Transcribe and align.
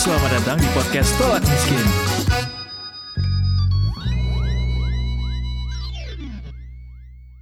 Selamat 0.00 0.32
datang 0.32 0.56
di 0.56 0.64
podcast 0.72 1.12
Tolak 1.20 1.44
Miskin. 1.44 1.86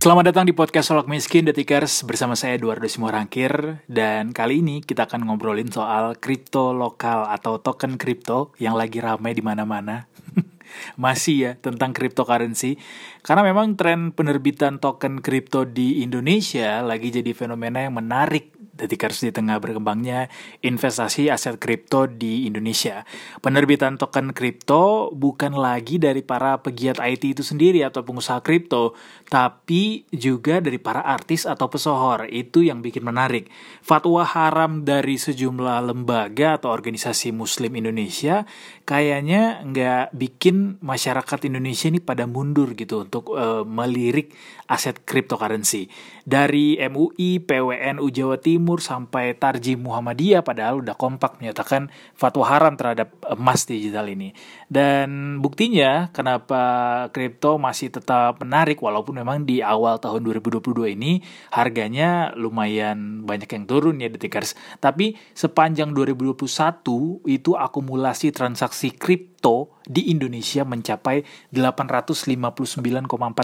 Selamat 0.02 0.24
datang 0.26 0.42
di 0.42 0.50
podcast 0.50 0.90
Solok 0.90 1.06
Miskin 1.06 1.46
Detikers 1.46 2.02
bersama 2.02 2.34
saya 2.34 2.58
Eduardo 2.58 2.90
Simorangkir 2.90 3.86
dan 3.86 4.34
kali 4.34 4.58
ini 4.58 4.82
kita 4.82 5.06
akan 5.06 5.30
ngobrolin 5.30 5.70
soal 5.70 6.18
kripto 6.18 6.74
lokal 6.74 7.30
atau 7.30 7.62
token 7.62 7.94
kripto 7.94 8.50
yang 8.58 8.74
lagi 8.74 8.98
ramai 8.98 9.38
di 9.38 9.42
mana-mana. 9.46 10.10
Masih 10.98 11.36
ya 11.38 11.52
tentang 11.62 11.94
cryptocurrency 11.94 12.74
karena 13.22 13.46
memang 13.46 13.78
tren 13.78 14.10
penerbitan 14.10 14.82
token 14.82 15.22
kripto 15.22 15.62
di 15.62 16.02
Indonesia 16.02 16.82
lagi 16.82 17.14
jadi 17.14 17.30
fenomena 17.38 17.86
yang 17.86 17.94
menarik 17.94 18.57
Detikers 18.78 19.26
di 19.26 19.34
tengah 19.34 19.58
berkembangnya 19.58 20.30
investasi 20.62 21.28
aset 21.28 21.58
kripto 21.58 22.06
di 22.06 22.46
Indonesia. 22.46 23.02
Penerbitan 23.42 23.98
token 23.98 24.30
kripto 24.30 25.10
bukan 25.10 25.58
lagi 25.58 25.98
dari 25.98 26.22
para 26.22 26.62
pegiat 26.62 27.02
IT 27.02 27.34
itu 27.34 27.42
sendiri 27.42 27.82
atau 27.82 28.06
pengusaha 28.06 28.38
kripto, 28.38 28.94
tapi 29.26 30.06
juga 30.14 30.62
dari 30.62 30.78
para 30.78 31.02
artis 31.02 31.42
atau 31.42 31.66
pesohor. 31.66 32.30
Itu 32.30 32.62
yang 32.62 32.78
bikin 32.78 33.02
menarik. 33.02 33.50
Fatwa 33.82 34.22
haram 34.22 34.86
dari 34.86 35.18
sejumlah 35.18 35.90
lembaga 35.90 36.62
atau 36.62 36.70
organisasi 36.70 37.34
muslim 37.34 37.74
Indonesia 37.74 38.46
kayaknya 38.84 39.64
nggak 39.64 40.14
bikin 40.14 40.78
masyarakat 40.84 41.38
Indonesia 41.48 41.90
ini 41.90 42.00
pada 42.00 42.28
mundur 42.28 42.76
gitu 42.76 43.08
untuk 43.08 43.34
uh, 43.34 43.64
melirik 43.64 44.36
aset 44.68 45.00
cryptocurrency. 45.08 45.88
Dari 46.28 46.76
MUI, 46.76 47.40
PWNU 47.40 48.06
Jawa 48.12 48.36
Timur 48.36 48.67
sampai 48.76 49.32
Tarji 49.32 49.80
Muhammadiyah 49.80 50.44
padahal 50.44 50.84
udah 50.84 50.92
kompak 50.92 51.40
menyatakan 51.40 51.88
fatwa 52.12 52.44
haram 52.44 52.76
terhadap 52.76 53.16
emas 53.24 53.64
digital 53.64 54.04
ini. 54.12 54.36
Dan 54.68 55.40
buktinya 55.40 56.12
kenapa 56.12 56.60
kripto 57.08 57.56
masih 57.56 57.88
tetap 57.88 58.36
menarik 58.44 58.76
walaupun 58.84 59.16
memang 59.16 59.48
di 59.48 59.64
awal 59.64 59.96
tahun 59.96 60.20
2022 60.28 60.92
ini 60.92 61.24
harganya 61.48 62.36
lumayan 62.36 63.24
banyak 63.24 63.48
yang 63.48 63.64
turun 63.64 63.96
ya 63.96 64.12
detikers. 64.12 64.52
Tapi 64.76 65.16
sepanjang 65.32 65.96
2021 65.96 67.24
itu 67.24 67.50
akumulasi 67.56 68.28
transaksi 68.28 68.92
kripto 68.92 69.72
di 69.88 70.12
Indonesia 70.12 70.68
mencapai 70.68 71.24
859,4 71.48 72.76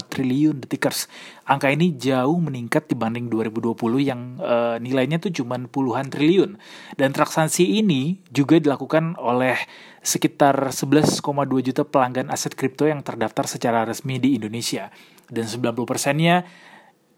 triliun 0.05 0.61
detikers. 0.61 1.09
Angka 1.49 1.73
ini 1.73 1.97
jauh 1.97 2.37
meningkat 2.37 2.85
dibanding 2.85 3.33
2020 3.33 3.73
yang 4.05 4.37
e, 4.37 4.77
nilainya 4.77 5.17
tuh 5.17 5.33
cuma 5.33 5.57
puluhan 5.65 6.05
triliun. 6.13 6.61
Dan 6.93 7.17
transaksi 7.17 7.81
ini 7.81 8.21
juga 8.29 8.61
dilakukan 8.61 9.17
oleh 9.17 9.57
sekitar 10.05 10.69
11,2 10.69 11.25
juta 11.65 11.81
pelanggan 11.81 12.29
aset 12.29 12.53
kripto 12.53 12.85
yang 12.85 13.01
terdaftar 13.01 13.49
secara 13.49 13.81
resmi 13.83 14.21
di 14.21 14.37
Indonesia. 14.37 14.93
Dan 15.25 15.49
90 15.49 15.73
persennya 15.89 16.45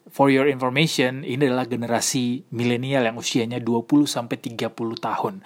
For 0.08 0.32
your 0.32 0.48
information, 0.48 1.28
ini 1.28 1.52
adalah 1.52 1.68
generasi 1.68 2.48
milenial 2.56 3.04
yang 3.12 3.20
usianya 3.20 3.60
20 3.60 4.08
sampai 4.08 4.40
30 4.40 4.72
tahun 5.04 5.44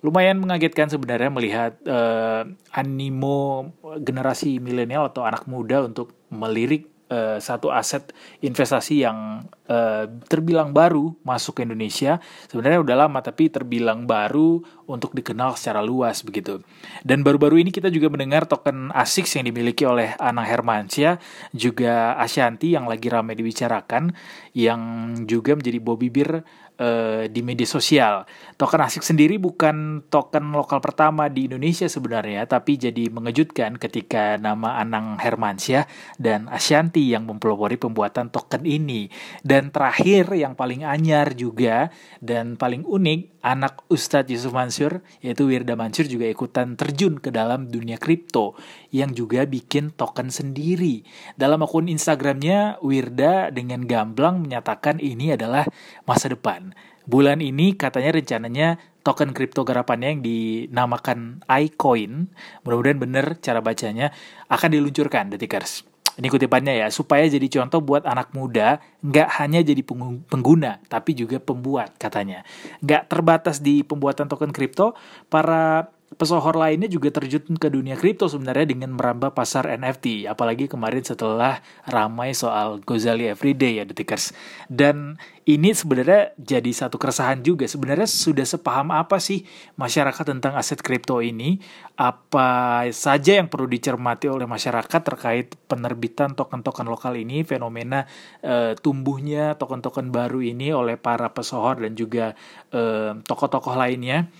lumayan 0.00 0.40
mengagetkan 0.40 0.88
sebenarnya 0.88 1.28
melihat 1.28 1.72
uh, 1.84 2.48
animo 2.72 3.68
generasi 4.00 4.56
milenial 4.56 5.12
atau 5.12 5.28
anak 5.28 5.44
muda 5.44 5.84
untuk 5.84 6.16
melirik 6.32 6.88
uh, 7.10 7.36
satu 7.42 7.68
aset 7.74 8.14
investasi 8.40 9.04
yang 9.04 9.44
uh, 9.68 10.06
terbilang 10.30 10.70
baru 10.70 11.12
masuk 11.26 11.60
ke 11.60 11.66
Indonesia. 11.66 12.22
Sebenarnya 12.48 12.80
udah 12.80 12.96
lama 13.06 13.18
tapi 13.20 13.50
terbilang 13.50 14.06
baru 14.08 14.62
untuk 14.86 15.12
dikenal 15.12 15.58
secara 15.58 15.84
luas 15.84 16.22
begitu. 16.22 16.62
Dan 17.02 17.26
baru-baru 17.26 17.60
ini 17.60 17.74
kita 17.74 17.90
juga 17.92 18.08
mendengar 18.08 18.46
token 18.46 18.94
ASICS 18.94 19.42
yang 19.42 19.50
dimiliki 19.50 19.84
oleh 19.84 20.14
Anang 20.16 20.46
Hermansyah 20.46 21.18
juga 21.52 22.16
Ashanti 22.16 22.72
yang 22.72 22.86
lagi 22.86 23.10
ramai 23.10 23.36
dibicarakan 23.36 24.14
yang 24.54 24.80
juga 25.26 25.58
menjadi 25.58 25.78
bibir 25.82 26.46
uh, 26.80 27.28
di 27.28 27.40
media 27.44 27.68
sosial. 27.68 28.24
Token 28.56 28.80
ASIC 28.80 29.04
sendiri 29.04 29.36
bukan 29.36 30.08
token 30.08 30.56
lokal 30.56 30.80
pertama 30.80 31.28
di 31.28 31.46
Indonesia 31.46 31.86
sebenarnya, 31.86 32.48
tapi 32.48 32.80
jadi 32.80 33.12
mengejutkan 33.12 33.76
ketika 33.76 34.40
nama 34.40 34.80
Anang 34.80 35.20
Hermansyah 35.20 35.84
dan 36.16 36.48
Ashanti 36.48 37.12
yang 37.12 37.28
mempelopori 37.28 37.76
pembuatan 37.76 38.32
token 38.32 38.64
ini. 38.64 39.12
Dan 39.44 39.68
terakhir 39.68 40.32
yang 40.32 40.56
paling 40.56 40.82
anyar 40.82 41.36
juga 41.36 41.92
dan 42.24 42.56
paling 42.56 42.88
unik, 42.88 43.40
anak 43.40 43.88
Ustadz 43.88 44.28
Yusuf 44.28 44.52
Mansur 44.52 45.00
yaitu 45.24 45.48
Wirda 45.48 45.72
Mansur 45.76 46.04
juga 46.04 46.28
ikutan 46.28 46.76
terjun 46.76 47.16
ke 47.16 47.32
dalam 47.32 47.72
dunia 47.72 47.96
kripto 47.96 48.56
yang 48.92 49.16
juga 49.16 49.48
bikin 49.48 49.96
token 49.96 50.28
sendiri. 50.28 51.02
Dalam 51.36 51.64
akun 51.64 51.88
Instagramnya, 51.88 52.80
Wirda 52.84 53.48
dengan 53.48 53.84
gamblang 53.88 54.44
menyatakan 54.44 55.00
ini 55.00 55.32
adalah 55.34 55.64
masa 56.04 56.28
depan. 56.28 56.69
Bulan 57.08 57.40
ini 57.40 57.76
katanya 57.76 58.16
rencananya 58.16 58.68
token 59.00 59.32
kripto 59.32 59.64
garapannya 59.64 60.18
yang 60.18 60.22
dinamakan 60.24 61.40
iCoin, 61.48 62.28
mudah-mudahan 62.64 63.00
benar 63.00 63.26
cara 63.40 63.64
bacanya, 63.64 64.12
akan 64.52 64.68
diluncurkan 64.76 65.32
detikers. 65.32 65.88
Ini 66.20 66.28
kutipannya 66.28 66.84
ya, 66.84 66.88
supaya 66.92 67.24
jadi 67.24 67.48
contoh 67.48 67.80
buat 67.80 68.04
anak 68.04 68.36
muda, 68.36 68.82
nggak 69.00 69.28
hanya 69.40 69.64
jadi 69.64 69.80
pengguna, 70.28 70.84
tapi 70.92 71.16
juga 71.16 71.40
pembuat 71.40 71.96
katanya. 71.96 72.44
Nggak 72.84 73.08
terbatas 73.08 73.64
di 73.64 73.80
pembuatan 73.80 74.28
token 74.28 74.52
kripto, 74.52 74.92
para 75.32 75.88
pesohor 76.20 76.52
lainnya 76.52 76.84
juga 76.92 77.08
terjun 77.08 77.56
ke 77.56 77.72
dunia 77.72 77.96
kripto 77.96 78.28
sebenarnya 78.28 78.68
dengan 78.68 78.92
merambah 78.92 79.32
pasar 79.32 79.72
NFT 79.72 80.28
apalagi 80.28 80.68
kemarin 80.68 81.00
setelah 81.00 81.64
ramai 81.88 82.36
soal 82.36 82.84
Gozali 82.84 83.32
Everyday 83.32 83.80
ya 83.80 83.84
detikers 83.88 84.36
dan 84.68 85.16
ini 85.50 85.74
sebenarnya 85.74 86.36
jadi 86.38 86.70
satu 86.70 86.94
keresahan 86.94 87.42
juga. 87.42 87.66
Sebenarnya 87.66 88.06
sudah 88.06 88.46
sepaham 88.46 88.94
apa 88.94 89.18
sih 89.18 89.42
masyarakat 89.74 90.22
tentang 90.22 90.54
aset 90.54 90.78
kripto 90.78 91.18
ini? 91.18 91.58
Apa 91.98 92.84
saja 92.94 93.40
yang 93.42 93.50
perlu 93.50 93.66
dicermati 93.66 94.30
oleh 94.30 94.46
masyarakat 94.46 95.00
terkait 95.02 95.56
penerbitan 95.66 96.38
token-token 96.38 96.86
lokal 96.86 97.18
ini 97.18 97.42
fenomena 97.42 98.06
e, 98.44 98.78
tumbuhnya 98.78 99.58
token-token 99.58 100.14
baru 100.14 100.38
ini 100.38 100.70
oleh 100.70 100.94
para 101.00 101.32
pesohor 101.34 101.82
dan 101.82 101.98
juga 101.98 102.32
eh, 102.70 103.12
tokoh-tokoh 103.18 103.74
lainnya 103.74 104.30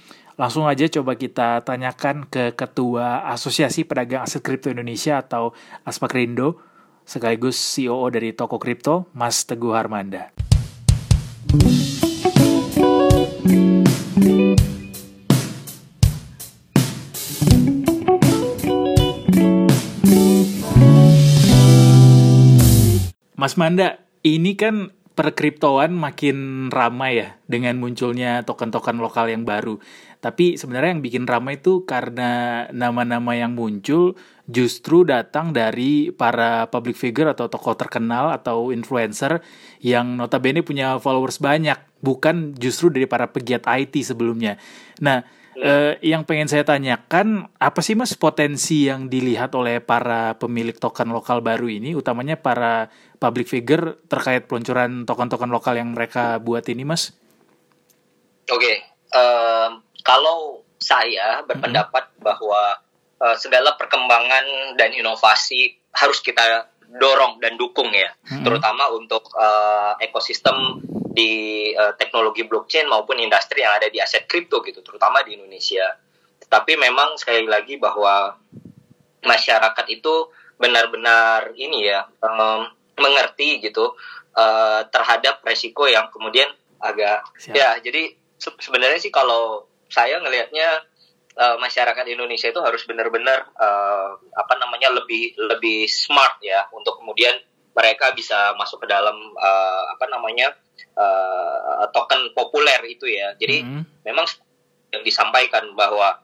Langsung 0.40 0.64
aja 0.64 0.88
coba 0.88 1.20
kita 1.20 1.60
tanyakan 1.68 2.24
ke 2.24 2.56
Ketua 2.56 3.28
Asosiasi 3.28 3.84
Pedagang 3.84 4.24
Aset 4.24 4.40
Kripto 4.40 4.72
Indonesia 4.72 5.20
atau 5.20 5.52
Aspakrindo, 5.84 6.56
sekaligus 7.04 7.60
CEO 7.60 8.08
dari 8.08 8.32
toko 8.32 8.56
kripto, 8.56 9.12
Mas 9.12 9.44
Teguh 9.44 9.76
Harmanda. 9.76 10.32
Mas 23.36 23.60
Manda, 23.60 24.00
ini 24.24 24.56
kan 24.56 24.88
perkriptoan 25.20 25.92
makin 25.92 26.72
ramai 26.72 27.20
ya 27.20 27.36
dengan 27.44 27.76
munculnya 27.76 28.41
token-token 28.48 28.97
lokal 28.97 29.28
yang 29.28 29.44
baru. 29.44 29.76
Tapi 30.25 30.56
sebenarnya 30.56 30.97
yang 30.97 31.04
bikin 31.04 31.25
ramai 31.28 31.60
itu 31.60 31.84
karena 31.84 32.64
nama-nama 32.72 33.36
yang 33.36 33.53
muncul 33.53 34.16
justru 34.48 35.04
datang 35.04 35.53
dari 35.53 36.08
para 36.08 36.72
public 36.72 36.97
figure 36.97 37.28
atau 37.28 37.53
tokoh 37.53 37.76
terkenal 37.76 38.32
atau 38.32 38.72
influencer 38.72 39.44
yang 39.84 40.17
notabene 40.17 40.64
punya 40.64 40.96
followers 40.96 41.37
banyak, 41.37 41.76
bukan 42.00 42.56
justru 42.56 42.88
dari 42.88 43.05
para 43.05 43.28
pegiat 43.28 43.69
IT 43.69 44.00
sebelumnya. 44.00 44.56
Nah, 45.05 45.20
Uh, 45.60 45.92
yang 46.00 46.24
pengen 46.24 46.48
saya 46.48 46.64
tanyakan, 46.64 47.44
apa 47.60 47.84
sih 47.84 47.92
mas 47.92 48.16
potensi 48.16 48.88
yang 48.88 49.12
dilihat 49.12 49.52
oleh 49.52 49.84
para 49.84 50.32
pemilik 50.40 50.72
token 50.72 51.12
lokal 51.12 51.44
baru 51.44 51.68
ini, 51.68 51.92
utamanya 51.92 52.40
para 52.40 52.88
public 53.20 53.44
figure 53.44 54.00
terkait 54.08 54.48
peluncuran 54.48 55.04
token-token 55.04 55.52
lokal 55.52 55.76
yang 55.76 55.92
mereka 55.92 56.40
buat 56.40 56.64
ini, 56.64 56.88
mas? 56.88 57.12
Oke, 58.48 58.56
okay. 58.56 58.76
uh, 59.12 59.84
kalau 60.00 60.64
saya 60.80 61.44
berpendapat 61.44 62.08
mm-hmm. 62.08 62.24
bahwa 62.24 62.62
uh, 63.20 63.36
segala 63.36 63.76
perkembangan 63.76 64.74
dan 64.80 64.96
inovasi 64.96 65.76
harus 65.92 66.24
kita 66.24 66.72
dorong 66.88 67.36
dan 67.36 67.60
dukung 67.60 67.92
ya, 67.92 68.08
mm-hmm. 68.08 68.48
terutama 68.48 68.88
untuk 68.96 69.28
uh, 69.36 69.92
ekosistem 70.00 70.56
di 71.10 71.32
uh, 71.74 71.92
teknologi 71.98 72.46
blockchain 72.46 72.86
maupun 72.86 73.18
industri 73.18 73.66
yang 73.66 73.74
ada 73.74 73.90
di 73.90 73.98
aset 73.98 74.30
kripto 74.30 74.62
gitu, 74.62 74.80
terutama 74.80 75.26
di 75.26 75.34
Indonesia. 75.34 75.98
Tapi 76.46 76.78
memang 76.78 77.18
sekali 77.18 77.46
lagi 77.46 77.76
bahwa 77.76 78.38
masyarakat 79.26 79.86
itu 79.90 80.30
benar-benar 80.60 81.56
ini 81.56 81.88
ya 81.88 82.04
um, 82.20 82.68
mengerti 83.00 83.64
gitu 83.64 83.96
uh, 84.36 84.84
terhadap 84.92 85.40
resiko 85.40 85.88
yang 85.88 86.12
kemudian 86.12 86.48
agak 86.80 87.24
Siap. 87.40 87.56
ya 87.56 87.68
jadi 87.80 88.12
se 88.40 88.48
sebenarnya 88.60 89.00
sih 89.00 89.12
kalau 89.12 89.68
saya 89.88 90.20
ngelihatnya 90.20 90.84
uh, 91.36 91.56
masyarakat 91.60 92.04
Indonesia 92.08 92.48
itu 92.48 92.60
harus 92.60 92.84
benar-benar 92.84 93.48
uh, 93.56 94.20
apa 94.36 94.54
namanya 94.60 94.92
lebih 94.92 95.36
lebih 95.36 95.88
smart 95.88 96.40
ya 96.44 96.68
untuk 96.72 97.00
kemudian 97.00 97.36
mereka 97.75 98.12
bisa 98.12 98.55
masuk 98.58 98.82
ke 98.82 98.88
dalam 98.90 99.14
uh, 99.38 99.84
apa 99.94 100.06
namanya 100.11 100.55
uh, 100.99 101.87
token 101.94 102.34
populer 102.34 102.81
itu 102.90 103.06
ya. 103.06 103.34
Jadi 103.38 103.62
mm-hmm. 103.62 103.82
memang 104.06 104.26
yang 104.90 105.02
disampaikan 105.06 105.70
bahwa 105.78 106.19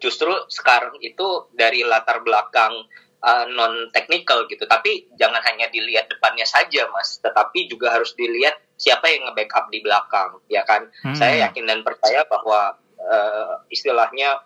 justru 0.00 0.28
sekarang 0.52 0.98
itu 1.00 1.48
dari 1.56 1.86
latar 1.86 2.20
belakang 2.20 2.84
uh, 3.22 3.44
non 3.48 3.88
teknikal 3.94 4.44
gitu. 4.50 4.68
Tapi 4.68 5.08
jangan 5.16 5.40
hanya 5.46 5.70
dilihat 5.72 6.10
depannya 6.10 6.44
saja, 6.44 6.90
Mas, 6.92 7.22
tetapi 7.22 7.70
juga 7.70 7.94
harus 7.94 8.12
dilihat 8.18 8.58
siapa 8.76 9.08
yang 9.08 9.30
nge-backup 9.30 9.70
di 9.70 9.78
belakang, 9.80 10.42
ya 10.50 10.66
kan? 10.66 10.90
Hmm. 11.06 11.14
Saya 11.14 11.48
yakin 11.48 11.64
dan 11.70 11.80
percaya 11.86 12.26
bahwa 12.26 12.76
uh, 12.98 13.62
istilahnya 13.70 14.42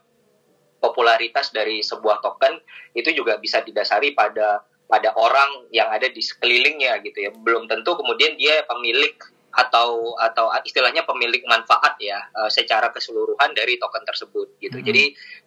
popularitas 0.77 1.51
dari 1.51 1.81
sebuah 1.81 2.21
token 2.21 2.61
itu 2.93 3.11
juga 3.17 3.41
bisa 3.41 3.65
didasari 3.65 4.13
pada 4.13 4.61
pada 4.87 5.11
orang 5.19 5.67
yang 5.75 5.91
ada 5.91 6.07
di 6.07 6.23
sekelilingnya 6.23 7.03
gitu 7.03 7.19
ya. 7.27 7.31
Belum 7.43 7.67
tentu 7.67 7.99
kemudian 7.99 8.39
dia 8.39 8.63
pemilik 8.67 9.15
atau 9.57 10.13
atau 10.21 10.53
istilahnya 10.69 11.09
pemilik 11.09 11.41
manfaat 11.49 11.97
ya 11.97 12.21
uh, 12.37 12.53
secara 12.53 12.93
keseluruhan 12.93 13.57
dari 13.57 13.81
token 13.81 14.05
tersebut 14.05 14.53
gitu. 14.61 14.79
Hmm. 14.79 14.85
Jadi 14.85 15.05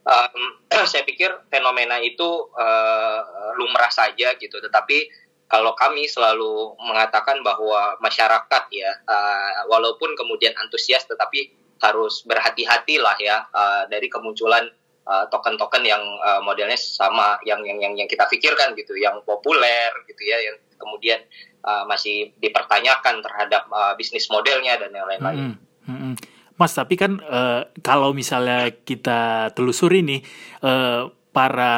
um, 0.10 0.42
saya 0.92 1.06
pikir 1.06 1.30
fenomena 1.54 2.02
itu 2.02 2.50
uh, 2.58 3.22
lumrah 3.62 3.94
saja 3.94 4.34
gitu. 4.36 4.58
Tetapi 4.58 5.30
kalau 5.50 5.74
kami 5.74 6.06
selalu 6.06 6.78
mengatakan 6.78 7.42
bahwa 7.42 7.98
masyarakat 8.02 8.64
ya 8.74 8.92
uh, 9.06 9.66
walaupun 9.70 10.14
kemudian 10.18 10.54
antusias 10.58 11.06
tetapi 11.10 11.54
harus 11.80 12.22
berhati-hati 12.28 13.00
lah 13.00 13.16
ya 13.18 13.48
uh, 13.50 13.88
dari 13.88 14.12
kemunculan 14.12 14.68
uh, 15.10 15.26
token-token 15.34 15.82
yang 15.82 16.00
uh, 16.22 16.40
modelnya 16.46 16.78
sama 16.78 17.42
yang 17.42 17.66
yang 17.66 17.82
yang 17.82 17.94
yang 17.98 18.06
kita 18.06 18.30
pikirkan 18.30 18.78
gitu, 18.78 18.94
yang 18.94 19.18
populer 19.26 19.90
gitu 20.06 20.22
ya, 20.22 20.38
yang 20.38 20.56
kemudian 20.78 21.20
uh, 21.66 21.84
masih 21.90 22.32
dipertanyakan 22.38 23.26
terhadap 23.26 23.66
uh, 23.74 23.98
bisnis 23.98 24.30
modelnya 24.30 24.78
dan 24.78 24.94
yang 24.94 25.10
lain-lain. 25.10 25.58
Hmm, 25.84 25.90
hmm, 25.90 26.14
Mas, 26.56 26.78
tapi 26.78 26.96
kan 26.96 27.18
uh, 27.26 27.66
kalau 27.82 28.14
misalnya 28.14 28.70
kita 28.86 29.52
telusuri 29.58 30.06
nih 30.06 30.22
uh, 30.62 31.10
para 31.30 31.76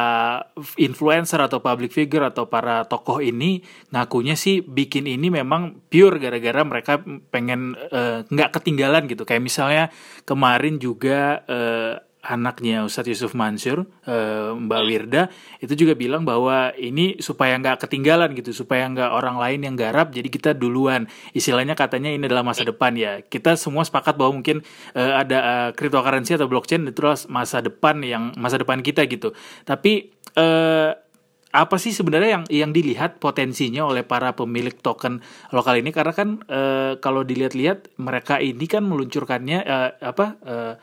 influencer 0.79 1.37
atau 1.37 1.59
public 1.59 1.91
figure 1.91 2.23
atau 2.23 2.47
para 2.47 2.87
tokoh 2.87 3.19
ini 3.19 3.61
ngakunya 3.91 4.33
sih 4.39 4.63
bikin 4.63 5.11
ini 5.11 5.27
memang 5.27 5.85
pure 5.91 6.23
gara-gara 6.23 6.63
mereka 6.63 7.03
pengen 7.29 7.75
nggak 8.31 8.49
uh, 8.49 8.53
ketinggalan 8.57 9.11
gitu. 9.11 9.27
Kayak 9.27 9.43
misalnya 9.43 9.85
kemarin 10.23 10.79
juga 10.79 11.43
uh, 11.51 11.99
anaknya 12.21 12.85
Ustadz 12.85 13.09
Yusuf 13.09 13.33
Mansur, 13.33 13.89
uh, 14.05 14.53
Mbak 14.53 14.81
Wirda, 14.85 15.23
itu 15.57 15.73
juga 15.73 15.97
bilang 15.97 16.21
bahwa 16.21 16.69
ini 16.77 17.17
supaya 17.17 17.57
nggak 17.57 17.81
ketinggalan 17.85 18.37
gitu, 18.37 18.53
supaya 18.53 18.85
nggak 18.89 19.09
orang 19.09 19.41
lain 19.41 19.59
yang 19.65 19.75
garap, 19.75 20.13
jadi 20.13 20.29
kita 20.29 20.51
duluan. 20.53 21.09
Istilahnya 21.33 21.73
katanya 21.73 22.13
ini 22.13 22.29
adalah 22.29 22.45
masa 22.45 22.61
depan 22.61 22.93
ya. 22.93 23.25
Kita 23.25 23.57
semua 23.57 23.81
sepakat 23.81 24.15
bahwa 24.15 24.37
mungkin 24.37 24.61
uh, 24.93 25.13
ada 25.17 25.37
uh, 25.41 25.69
cryptocurrency 25.73 26.37
atau 26.37 26.45
blockchain 26.45 26.85
itu 26.85 27.01
adalah 27.01 27.17
masa 27.25 27.57
depan 27.59 27.97
yang 28.05 28.37
masa 28.37 28.61
depan 28.61 28.85
kita 28.85 29.09
gitu. 29.09 29.33
Tapi 29.65 30.13
uh, 30.37 30.93
apa 31.51 31.75
sih 31.75 31.91
sebenarnya 31.91 32.39
yang 32.39 32.43
yang 32.47 32.71
dilihat 32.71 33.19
potensinya 33.19 33.83
oleh 33.83 34.07
para 34.07 34.31
pemilik 34.31 34.71
token 34.79 35.19
lokal 35.51 35.75
ini 35.75 35.91
karena 35.91 36.13
kan 36.15 36.39
uh, 36.47 36.95
kalau 37.03 37.27
dilihat-lihat 37.27 37.99
mereka 37.99 38.39
ini 38.39 38.63
kan 38.71 38.87
meluncurkannya 38.87 39.59
uh, 39.67 39.89
apa 39.99 40.25
uh, 40.47 40.73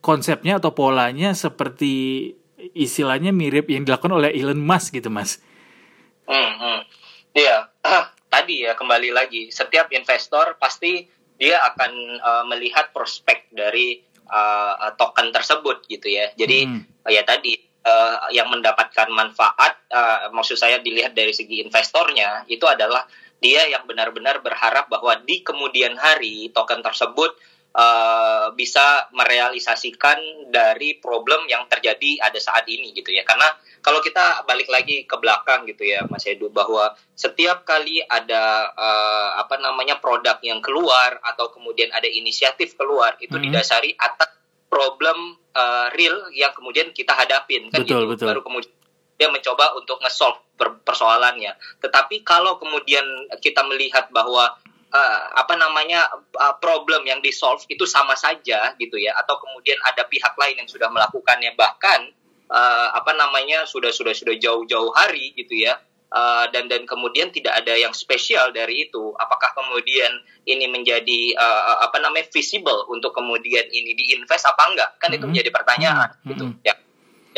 konsepnya 0.00 0.62
atau 0.62 0.72
polanya 0.72 1.34
seperti 1.34 2.32
istilahnya 2.74 3.30
mirip 3.30 3.70
yang 3.70 3.86
dilakukan 3.86 4.14
oleh 4.14 4.30
Elon 4.34 4.58
Musk 4.58 4.94
gitu 4.94 5.10
mas. 5.10 5.38
Hmm, 6.28 6.52
hmm. 6.58 6.80
Iya, 7.34 7.70
tadi 8.32 8.66
ya 8.66 8.74
kembali 8.74 9.10
lagi 9.14 9.48
setiap 9.48 9.88
investor 9.94 10.58
pasti 10.60 11.06
dia 11.38 11.62
akan 11.62 11.92
uh, 12.18 12.44
melihat 12.50 12.90
prospek 12.90 13.48
dari 13.54 14.02
uh, 14.26 14.90
token 14.98 15.30
tersebut 15.30 15.86
gitu 15.86 16.10
ya. 16.10 16.34
Jadi 16.34 16.66
hmm. 16.66 17.08
ya 17.08 17.22
tadi 17.22 17.56
uh, 17.86 18.26
yang 18.34 18.50
mendapatkan 18.50 19.08
manfaat, 19.08 19.78
uh, 19.94 20.28
maksud 20.34 20.58
saya 20.58 20.82
dilihat 20.82 21.14
dari 21.14 21.30
segi 21.30 21.62
investornya 21.62 22.42
itu 22.50 22.66
adalah 22.66 23.06
dia 23.38 23.70
yang 23.70 23.86
benar-benar 23.86 24.42
berharap 24.42 24.90
bahwa 24.90 25.14
di 25.22 25.46
kemudian 25.46 25.94
hari 25.94 26.50
token 26.50 26.82
tersebut 26.82 27.38
uh, 27.78 28.50
bisa 28.58 29.06
merealisasikan 29.14 30.50
dari 30.50 30.98
problem 30.98 31.46
yang 31.46 31.70
terjadi 31.70 32.18
ada 32.26 32.36
saat 32.42 32.66
ini 32.66 32.90
gitu 32.90 33.14
ya 33.14 33.22
karena 33.22 33.46
kalau 33.78 34.02
kita 34.02 34.42
balik 34.44 34.66
lagi 34.66 35.06
ke 35.06 35.16
belakang 35.16 35.62
gitu 35.70 35.86
ya 35.86 36.02
Mas 36.10 36.26
Edu 36.26 36.50
bahwa 36.50 36.92
setiap 37.14 37.62
kali 37.62 38.02
ada 38.02 38.74
uh, 38.74 39.38
apa 39.38 39.62
namanya 39.62 40.02
produk 40.02 40.42
yang 40.42 40.58
keluar 40.58 41.22
atau 41.22 41.54
kemudian 41.54 41.94
ada 41.94 42.10
inisiatif 42.10 42.74
keluar 42.74 43.14
itu 43.22 43.38
hmm. 43.38 43.44
didasari 43.46 43.94
atas 43.94 44.34
problem 44.68 45.38
uh, 45.54 45.88
real 45.94 46.28
yang 46.34 46.52
kemudian 46.52 46.90
kita 46.92 47.14
hadapin 47.14 47.70
kan 47.70 47.86
betul, 47.86 48.04
gitu 48.04 48.12
betul. 48.18 48.26
baru 48.28 48.42
kemudian 48.42 48.74
dia 49.18 49.26
mencoba 49.34 49.74
untuk 49.74 49.98
nge-solve 49.98 50.38
persoalannya. 50.86 51.58
Tetapi 51.82 52.22
kalau 52.22 52.54
kemudian 52.62 53.02
kita 53.42 53.66
melihat 53.66 54.06
bahwa 54.14 54.54
uh, 54.92 55.20
apa 55.36 55.54
namanya 55.54 56.08
uh, 56.36 56.54
problem 56.60 57.04
yang 57.04 57.20
di 57.20 57.32
solve 57.32 57.64
itu 57.68 57.84
sama 57.84 58.14
saja 58.14 58.72
gitu 58.76 58.96
ya. 58.96 59.14
Atau 59.20 59.40
kemudian 59.40 59.78
ada 59.84 60.04
pihak 60.08 60.34
lain 60.36 60.64
yang 60.64 60.68
sudah 60.68 60.88
melakukannya. 60.88 61.54
Bahkan 61.56 62.00
uh, 62.50 62.88
apa 62.96 63.12
namanya 63.16 63.64
sudah 63.68 63.92
sudah 63.92 64.12
sudah 64.12 64.36
jauh-jauh 64.36 64.92
hari 64.96 65.36
gitu 65.36 65.54
ya. 65.56 65.80
Uh, 66.08 66.48
dan 66.56 66.72
dan 66.72 66.88
kemudian 66.88 67.28
tidak 67.28 67.52
ada 67.60 67.76
yang 67.76 67.92
spesial 67.92 68.48
dari 68.48 68.88
itu. 68.88 69.12
Apakah 69.20 69.52
kemudian 69.52 70.24
ini 70.48 70.64
menjadi 70.64 71.36
uh, 71.36 71.84
apa 71.84 72.00
namanya 72.00 72.32
visible 72.32 72.88
untuk 72.88 73.12
kemudian 73.12 73.68
ini 73.68 73.92
diinvest 73.92 74.48
apa 74.48 74.62
enggak? 74.72 74.90
Kan 74.96 75.12
mm 75.12 75.12
-hmm. 75.12 75.16
itu 75.20 75.24
menjadi 75.28 75.50
pertanyaan 75.52 76.08
mm 76.08 76.16
-hmm. 76.24 76.30
gitu 76.32 76.44
ya 76.64 76.74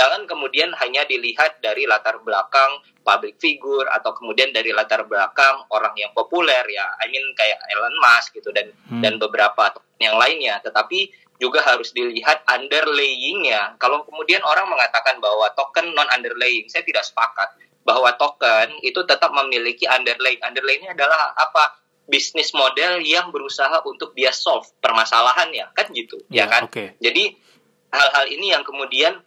Jangan 0.00 0.24
kemudian 0.24 0.72
hanya 0.80 1.04
dilihat 1.04 1.60
dari 1.60 1.84
latar 1.84 2.24
belakang 2.24 2.80
public 3.04 3.36
figure 3.36 3.84
atau 3.92 4.16
kemudian 4.16 4.48
dari 4.48 4.72
latar 4.72 5.04
belakang 5.04 5.60
orang 5.68 5.92
yang 6.00 6.08
populer 6.16 6.64
ya, 6.72 6.88
I 7.04 7.12
mean 7.12 7.36
kayak 7.36 7.60
Elon 7.68 7.92
Musk 8.00 8.32
gitu 8.32 8.48
dan 8.48 8.72
hmm. 8.88 9.04
dan 9.04 9.20
beberapa 9.20 9.76
yang 10.00 10.16
lainnya, 10.16 10.56
tetapi 10.64 11.12
juga 11.36 11.60
harus 11.64 11.92
dilihat 11.92 12.48
underlayingnya. 12.48 13.76
Kalau 13.76 14.08
kemudian 14.08 14.40
orang 14.40 14.72
mengatakan 14.72 15.20
bahwa 15.20 15.52
token 15.52 15.92
non 15.92 16.08
underlaying, 16.08 16.64
saya 16.72 16.80
tidak 16.80 17.04
sepakat 17.04 17.52
bahwa 17.84 18.12
token 18.16 18.80
itu 18.80 19.04
tetap 19.04 19.32
memiliki 19.36 19.84
underlaying. 19.84 20.40
Underlayingnya 20.40 20.96
adalah 20.96 21.36
apa? 21.36 21.76
Bisnis 22.10 22.50
model 22.50 23.06
yang 23.06 23.30
berusaha 23.30 23.86
untuk 23.86 24.18
dia 24.18 24.34
solve 24.34 24.66
permasalahannya, 24.82 25.70
kan 25.78 25.86
gitu, 25.94 26.18
yeah, 26.26 26.48
ya 26.48 26.50
kan? 26.50 26.62
Okay. 26.66 26.98
Jadi 26.98 27.38
hal-hal 27.94 28.26
ini 28.26 28.50
yang 28.50 28.66
kemudian 28.66 29.22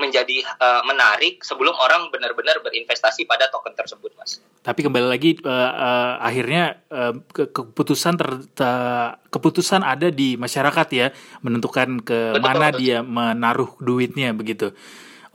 menjadi 0.00 0.42
uh, 0.58 0.82
menarik 0.88 1.44
sebelum 1.44 1.76
orang 1.76 2.08
benar-benar 2.08 2.58
berinvestasi 2.64 3.28
pada 3.28 3.52
token 3.52 3.76
tersebut, 3.76 4.16
mas. 4.16 4.40
Tapi 4.64 4.80
kembali 4.80 5.06
lagi 5.06 5.36
uh, 5.44 5.48
uh, 5.52 6.12
akhirnya 6.24 6.80
uh, 6.88 7.14
ke 7.28 7.52
keputusan 7.52 8.16
ter 8.16 8.28
uh, 8.64 9.20
keputusan 9.28 9.84
ada 9.84 10.08
di 10.08 10.40
masyarakat 10.40 10.88
ya 10.90 11.06
menentukan 11.44 12.00
ke 12.00 12.34
betul, 12.34 12.44
mana 12.44 12.72
betul. 12.72 12.80
dia 12.80 12.98
menaruh 13.04 13.70
duitnya 13.78 14.32
begitu. 14.32 14.72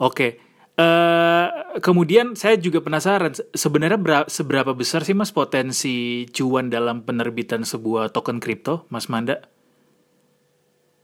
Oke. 0.02 0.10
Okay. 0.12 0.30
Uh, 0.76 1.80
kemudian 1.80 2.36
saya 2.36 2.60
juga 2.60 2.84
penasaran 2.84 3.32
sebenarnya 3.56 4.28
seberapa 4.28 4.76
besar 4.76 5.08
sih 5.08 5.16
mas 5.16 5.32
potensi 5.32 6.28
cuan 6.36 6.68
dalam 6.68 7.00
penerbitan 7.00 7.64
sebuah 7.64 8.12
token 8.12 8.44
kripto, 8.44 8.84
Mas 8.92 9.08
Manda? 9.08 9.40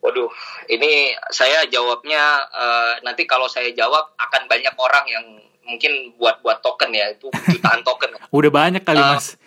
Waduh, 0.03 0.27
ini 0.67 1.15
saya 1.31 1.63
jawabnya 1.71 2.51
uh, 2.51 2.99
nanti 3.07 3.23
kalau 3.23 3.47
saya 3.47 3.71
jawab 3.71 4.11
akan 4.19 4.51
banyak 4.51 4.75
orang 4.75 5.07
yang 5.07 5.25
mungkin 5.63 6.11
buat-buat 6.19 6.59
token 6.59 6.91
ya 6.91 7.15
itu 7.15 7.31
jutaan 7.31 7.81
token. 7.89 8.19
Udah 8.35 8.51
banyak 8.51 8.83
kali 8.83 8.99
uh, 8.99 9.15
mas. 9.15 9.39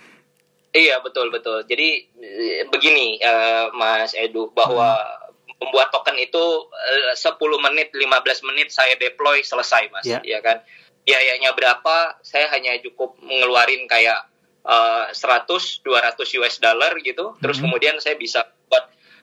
Iya 0.72 1.04
betul 1.04 1.28
betul. 1.28 1.64
Jadi 1.68 2.08
eh, 2.20 2.64
begini 2.68 3.20
uh, 3.24 3.72
Mas 3.76 4.12
Edu 4.16 4.52
bahwa 4.52 4.96
hmm. 4.96 5.60
membuat 5.60 5.92
token 5.92 6.20
itu 6.20 6.44
uh, 6.72 7.16
10 7.16 7.36
menit 7.72 7.92
15 7.92 8.48
menit 8.48 8.72
saya 8.72 8.96
deploy 9.00 9.44
selesai 9.44 9.92
Mas, 9.92 10.08
yeah. 10.08 10.24
ya 10.24 10.40
kan. 10.40 10.64
Biayanya 11.04 11.52
berapa? 11.52 12.20
Saya 12.24 12.48
hanya 12.56 12.76
cukup 12.80 13.16
mengeluarin 13.24 13.88
kayak 13.92 14.24
uh, 14.68 15.12
100 15.12 15.84
200 15.84 16.40
US 16.44 16.56
dollar 16.60 16.96
gitu. 17.04 17.36
Terus 17.40 17.60
hmm. 17.60 17.64
kemudian 17.68 17.96
saya 18.00 18.16
bisa 18.16 18.44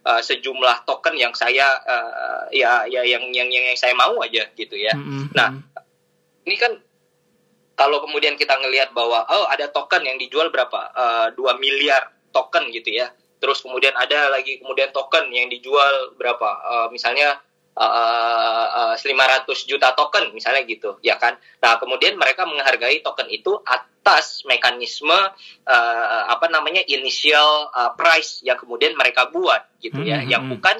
uh, 0.06 0.22
sejumlah 0.22 0.86
token 0.86 1.14
yang 1.18 1.32
saya 1.34 1.66
uh, 1.86 2.44
ya 2.50 2.86
ya 2.90 3.02
yang, 3.06 3.22
yang 3.30 3.48
yang 3.48 3.64
yang 3.72 3.78
saya 3.78 3.94
mau 3.94 4.18
aja 4.22 4.46
gitu 4.54 4.74
ya. 4.74 4.92
Mm-hmm. 4.94 5.34
Nah, 5.34 5.48
ini 6.46 6.56
kan 6.58 6.72
kalau 7.78 8.04
kemudian 8.04 8.36
kita 8.36 8.54
ngelihat 8.60 8.92
bahwa 8.92 9.24
oh 9.26 9.46
ada 9.48 9.70
token 9.70 10.04
yang 10.04 10.20
dijual 10.20 10.52
berapa 10.52 10.80
uh, 10.92 11.28
2 11.34 11.62
miliar 11.62 12.12
token 12.34 12.68
gitu 12.70 12.92
ya. 12.92 13.10
Terus 13.42 13.58
kemudian 13.58 13.94
ada 13.98 14.30
lagi 14.30 14.62
kemudian 14.62 14.94
token 14.94 15.30
yang 15.34 15.50
dijual 15.50 16.14
berapa 16.14 16.48
uh, 16.62 16.88
misalnya 16.94 17.42
uh, 17.76 18.94
uh, 18.94 18.94
500 18.96 19.48
juta 19.68 19.96
token 19.96 20.32
misalnya 20.36 20.62
gitu 20.68 21.00
ya 21.00 21.16
kan? 21.16 21.36
Nah 21.64 21.80
kemudian 21.80 22.16
mereka 22.20 22.44
menghargai 22.44 23.00
token 23.00 23.28
itu 23.32 23.56
atas 23.64 24.44
mekanisme 24.44 25.14
uh, 25.66 26.22
apa 26.28 26.46
namanya 26.52 26.84
initial 26.88 27.70
uh, 27.72 27.92
price 27.96 28.44
yang 28.44 28.58
kemudian 28.60 28.92
mereka 28.96 29.28
buat 29.32 29.64
gitu 29.80 30.04
ya. 30.04 30.20
Hmm, 30.20 30.28
yang 30.28 30.42
hmm. 30.48 30.52
bukan 30.58 30.76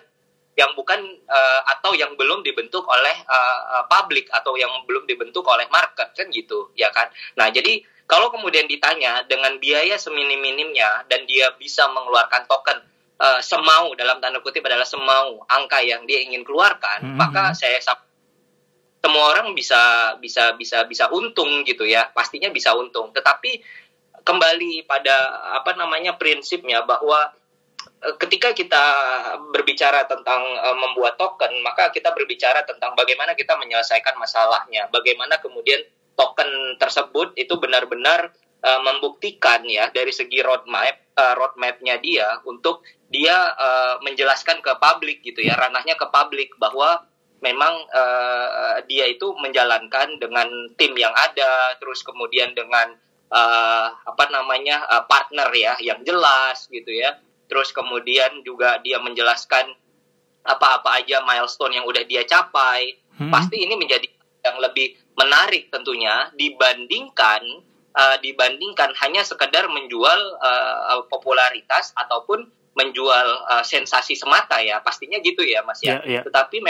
yang 0.52 0.76
bukan 0.76 1.00
uh, 1.32 1.61
atau 1.72 1.96
yang 1.96 2.12
belum 2.12 2.44
dibentuk 2.44 2.84
oleh 2.84 3.16
uh, 3.25 3.88
publik 3.88 4.28
atau 4.28 4.52
yang 4.61 4.68
belum 4.84 5.08
dibentuk 5.08 5.49
oleh 5.49 5.64
market 5.72 6.12
kan 6.12 6.28
gitu 6.28 6.68
ya 6.76 6.92
kan? 6.92 7.08
Nah 7.40 7.49
jadi 7.49 7.80
kalau 8.04 8.28
kemudian 8.28 8.68
ditanya 8.68 9.25
dengan 9.25 9.56
biaya 9.56 9.96
seminim-minimnya 9.96 11.08
dan 11.08 11.25
dia 11.25 11.49
bisa 11.56 11.88
mengeluarkan 11.88 12.44
token 12.44 12.91
uh, 13.19 13.40
semau 13.42 13.92
dalam 13.99 14.23
tanda 14.23 14.40
kutip 14.40 14.64
adalah 14.64 14.87
semau 14.87 15.42
angka 15.50 15.83
yang 15.83 16.07
dia 16.09 16.23
ingin 16.25 16.47
keluarkan, 16.47 17.02
mm 17.04 17.11
-hmm. 17.12 17.19
maka 17.19 17.52
saya 17.52 17.81
semua 19.02 19.25
orang 19.35 19.50
bisa 19.52 20.14
bisa 20.23 20.54
bisa 20.54 20.87
bisa 20.87 21.11
untung 21.11 21.66
gitu 21.66 21.83
ya, 21.83 22.07
pastinya 22.14 22.49
bisa 22.54 22.73
untung. 22.78 23.11
Tetapi 23.11 23.59
kembali 24.23 24.87
pada 24.87 25.42
apa 25.59 25.75
namanya 25.75 26.14
prinsipnya 26.14 26.87
bahwa 26.87 27.35
uh, 28.07 28.14
ketika 28.23 28.54
kita 28.54 28.85
berbicara 29.50 30.07
tentang 30.07 30.40
uh, 30.62 30.76
membuat 30.78 31.19
token, 31.19 31.50
maka 31.66 31.90
kita 31.90 32.14
berbicara 32.14 32.62
tentang 32.62 32.95
bagaimana 32.95 33.35
kita 33.35 33.59
menyelesaikan 33.59 34.14
masalahnya, 34.16 34.87
bagaimana 34.95 35.42
kemudian 35.42 35.83
token 36.14 36.78
tersebut 36.78 37.35
itu 37.35 37.57
benar-benar 37.59 38.31
uh, 38.62 38.81
membuktikan 38.87 39.66
ya 39.66 39.90
dari 39.90 40.14
segi 40.14 40.40
roadmap 40.40 41.02
uh, 41.19 41.35
roadmapnya 41.37 41.99
dia 41.99 42.40
untuk 42.47 42.87
dia 43.12 43.52
uh, 43.59 44.00
menjelaskan 44.00 44.64
ke 44.64 44.73
publik 44.81 45.21
gitu 45.21 45.45
ya 45.45 45.59
ranahnya 45.59 45.99
ke 45.99 46.07
publik 46.09 46.57
bahwa 46.57 47.04
memang 47.42 47.75
uh, 47.90 48.78
dia 48.87 49.11
itu 49.11 49.35
menjalankan 49.37 50.16
dengan 50.23 50.49
tim 50.78 50.95
yang 50.95 51.12
ada 51.12 51.76
terus 51.83 52.00
kemudian 52.07 52.54
dengan 52.54 52.95
uh, 53.35 53.87
apa 54.07 54.25
namanya 54.31 54.87
uh, 54.87 55.04
partner 55.11 55.50
ya 55.52 55.75
yang 55.83 56.00
jelas 56.07 56.71
gitu 56.71 56.88
ya 56.88 57.19
terus 57.50 57.75
kemudian 57.75 58.40
juga 58.47 58.78
dia 58.81 59.02
menjelaskan 59.02 59.75
apa-apa 60.42 61.02
aja 61.02 61.21
milestone 61.23 61.76
yang 61.76 61.87
udah 61.87 62.02
dia 62.07 62.23
capai 62.25 62.97
hmm. 63.19 63.31
pasti 63.31 63.62
ini 63.62 63.75
menjadi 63.75 64.07
yang 64.42 64.59
lebih 64.59 64.95
menarik 65.14 65.71
tentunya 65.71 66.31
dibandingkan 66.35 67.42
uh, 67.96 68.16
dibandingkan 68.20 68.92
hanya 69.00 69.22
sekedar 69.25 69.68
menjual 69.68 70.20
uh, 70.40 71.04
popularitas 71.08 71.92
ataupun 71.96 72.49
menjual 72.72 73.28
uh, 73.52 73.64
sensasi 73.64 74.16
semata 74.16 74.56
ya 74.64 74.80
pastinya 74.80 75.20
gitu 75.20 75.44
ya 75.44 75.61
mas 75.64 75.80
ya. 75.84 76.00
Yeah, 76.00 76.20
yeah. 76.20 76.22
Tetapi 76.25 76.64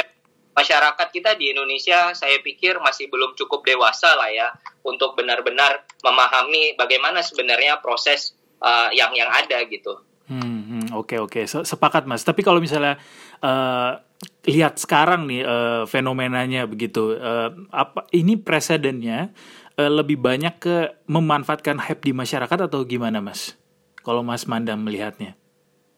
masyarakat 0.53 1.09
kita 1.15 1.39
di 1.39 1.55
Indonesia 1.55 2.13
saya 2.13 2.43
pikir 2.43 2.83
masih 2.83 3.09
belum 3.09 3.39
cukup 3.39 3.65
dewasa 3.65 4.13
lah 4.19 4.29
ya 4.29 4.49
untuk 4.83 5.15
benar-benar 5.15 5.87
memahami 6.03 6.75
bagaimana 6.75 7.23
sebenarnya 7.23 7.79
proses 7.79 8.35
uh, 8.61 8.91
yang 8.91 9.15
yang 9.15 9.31
ada 9.31 9.63
gitu. 9.71 10.03
Hmm, 10.27 10.63
hmm, 10.63 10.85
oke 10.97 11.19
oke 11.23 11.41
sepakat 11.47 12.07
mas. 12.07 12.23
Tapi 12.27 12.43
kalau 12.43 12.63
misalnya 12.63 12.99
uh, 13.43 13.99
lihat 14.47 14.79
sekarang 14.79 15.27
nih 15.27 15.43
uh, 15.43 15.83
fenomenanya 15.87 16.67
begitu, 16.67 17.15
uh, 17.19 17.51
apa 17.71 18.07
ini 18.15 18.39
presidennya 18.39 19.31
uh, 19.79 19.93
lebih 19.93 20.19
banyak 20.21 20.55
ke 20.59 20.77
memanfaatkan 21.09 21.79
hype 21.81 22.03
di 22.05 22.13
masyarakat 22.13 22.69
atau 22.69 22.85
gimana 22.85 23.23
mas? 23.23 23.57
Kalau 24.03 24.25
mas 24.27 24.45
Manda 24.51 24.75
melihatnya? 24.75 25.39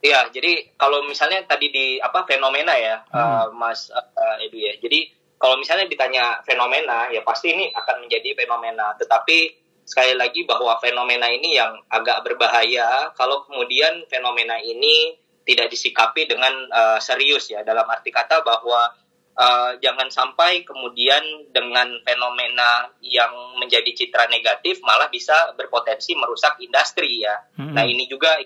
Iya, 0.04 0.28
jadi 0.28 0.76
kalau 0.76 1.00
misalnya 1.08 1.40
tadi 1.48 1.72
di 1.72 1.96
apa 1.96 2.28
fenomena 2.28 2.76
ya, 2.76 3.00
hmm. 3.08 3.16
uh, 3.16 3.46
mas 3.56 3.88
uh, 3.88 4.36
Edu 4.44 4.60
ya. 4.60 4.76
Jadi 4.76 5.08
kalau 5.40 5.56
misalnya 5.56 5.88
ditanya 5.88 6.44
fenomena, 6.44 7.08
ya 7.08 7.24
pasti 7.24 7.52
ini 7.52 7.72
akan 7.72 8.04
menjadi 8.04 8.36
fenomena. 8.36 8.92
Tetapi 9.00 9.64
sekali 9.84 10.16
lagi 10.16 10.44
bahwa 10.48 10.76
fenomena 10.80 11.28
ini 11.28 11.60
yang 11.60 11.76
agak 11.92 12.24
berbahaya 12.24 13.12
kalau 13.16 13.44
kemudian 13.44 14.04
fenomena 14.08 14.56
ini 14.60 15.16
tidak 15.44 15.68
disikapi 15.68 16.24
dengan 16.24 16.52
uh, 16.72 16.96
serius 16.96 17.52
ya 17.52 17.60
dalam 17.60 17.84
arti 17.84 18.08
kata 18.08 18.40
bahwa 18.40 18.96
uh, 19.38 19.76
jangan 19.82 20.08
sampai 20.10 20.62
kemudian 20.62 21.50
dengan 21.50 21.90
fenomena 22.02 22.90
yang 23.02 23.58
menjadi 23.58 23.90
citra 23.94 24.30
negatif 24.30 24.80
malah 24.82 25.10
bisa 25.10 25.54
berpotensi 25.58 26.14
merusak 26.14 26.58
industri 26.62 27.22
ya. 27.22 27.36
Hmm. 27.58 27.74
Nah 27.74 27.84
ini 27.86 28.06
juga 28.06 28.38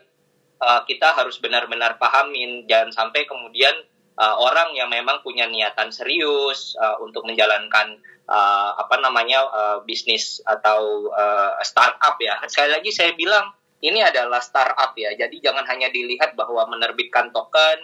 uh, 0.61 0.83
kita 0.85 1.16
harus 1.16 1.38
benar-benar 1.38 1.97
pahamin 2.00 2.64
jangan 2.66 2.92
sampai 2.92 3.28
kemudian 3.28 3.75
uh, 4.18 4.37
orang 4.40 4.75
yang 4.75 4.90
memang 4.90 5.21
punya 5.23 5.47
niatan 5.47 5.92
serius 5.92 6.75
uh, 6.80 6.99
untuk 7.04 7.25
menjalankan 7.28 8.00
uh, 8.26 8.71
apa 8.76 8.97
namanya 9.00 9.45
uh, 9.49 9.78
bisnis 9.85 10.40
atau 10.45 11.12
uh, 11.12 11.57
startup 11.62 12.18
ya. 12.18 12.40
Sekali 12.49 12.71
lagi 12.75 12.90
saya 12.90 13.12
bilang 13.14 13.54
ini 13.78 14.02
adalah 14.02 14.42
startup 14.42 14.90
ya. 14.99 15.14
Jadi 15.14 15.38
jangan 15.38 15.62
hanya 15.71 15.88
dilihat 15.92 16.35
bahwa 16.35 16.66
menerbitkan 16.66 17.30
token 17.30 17.78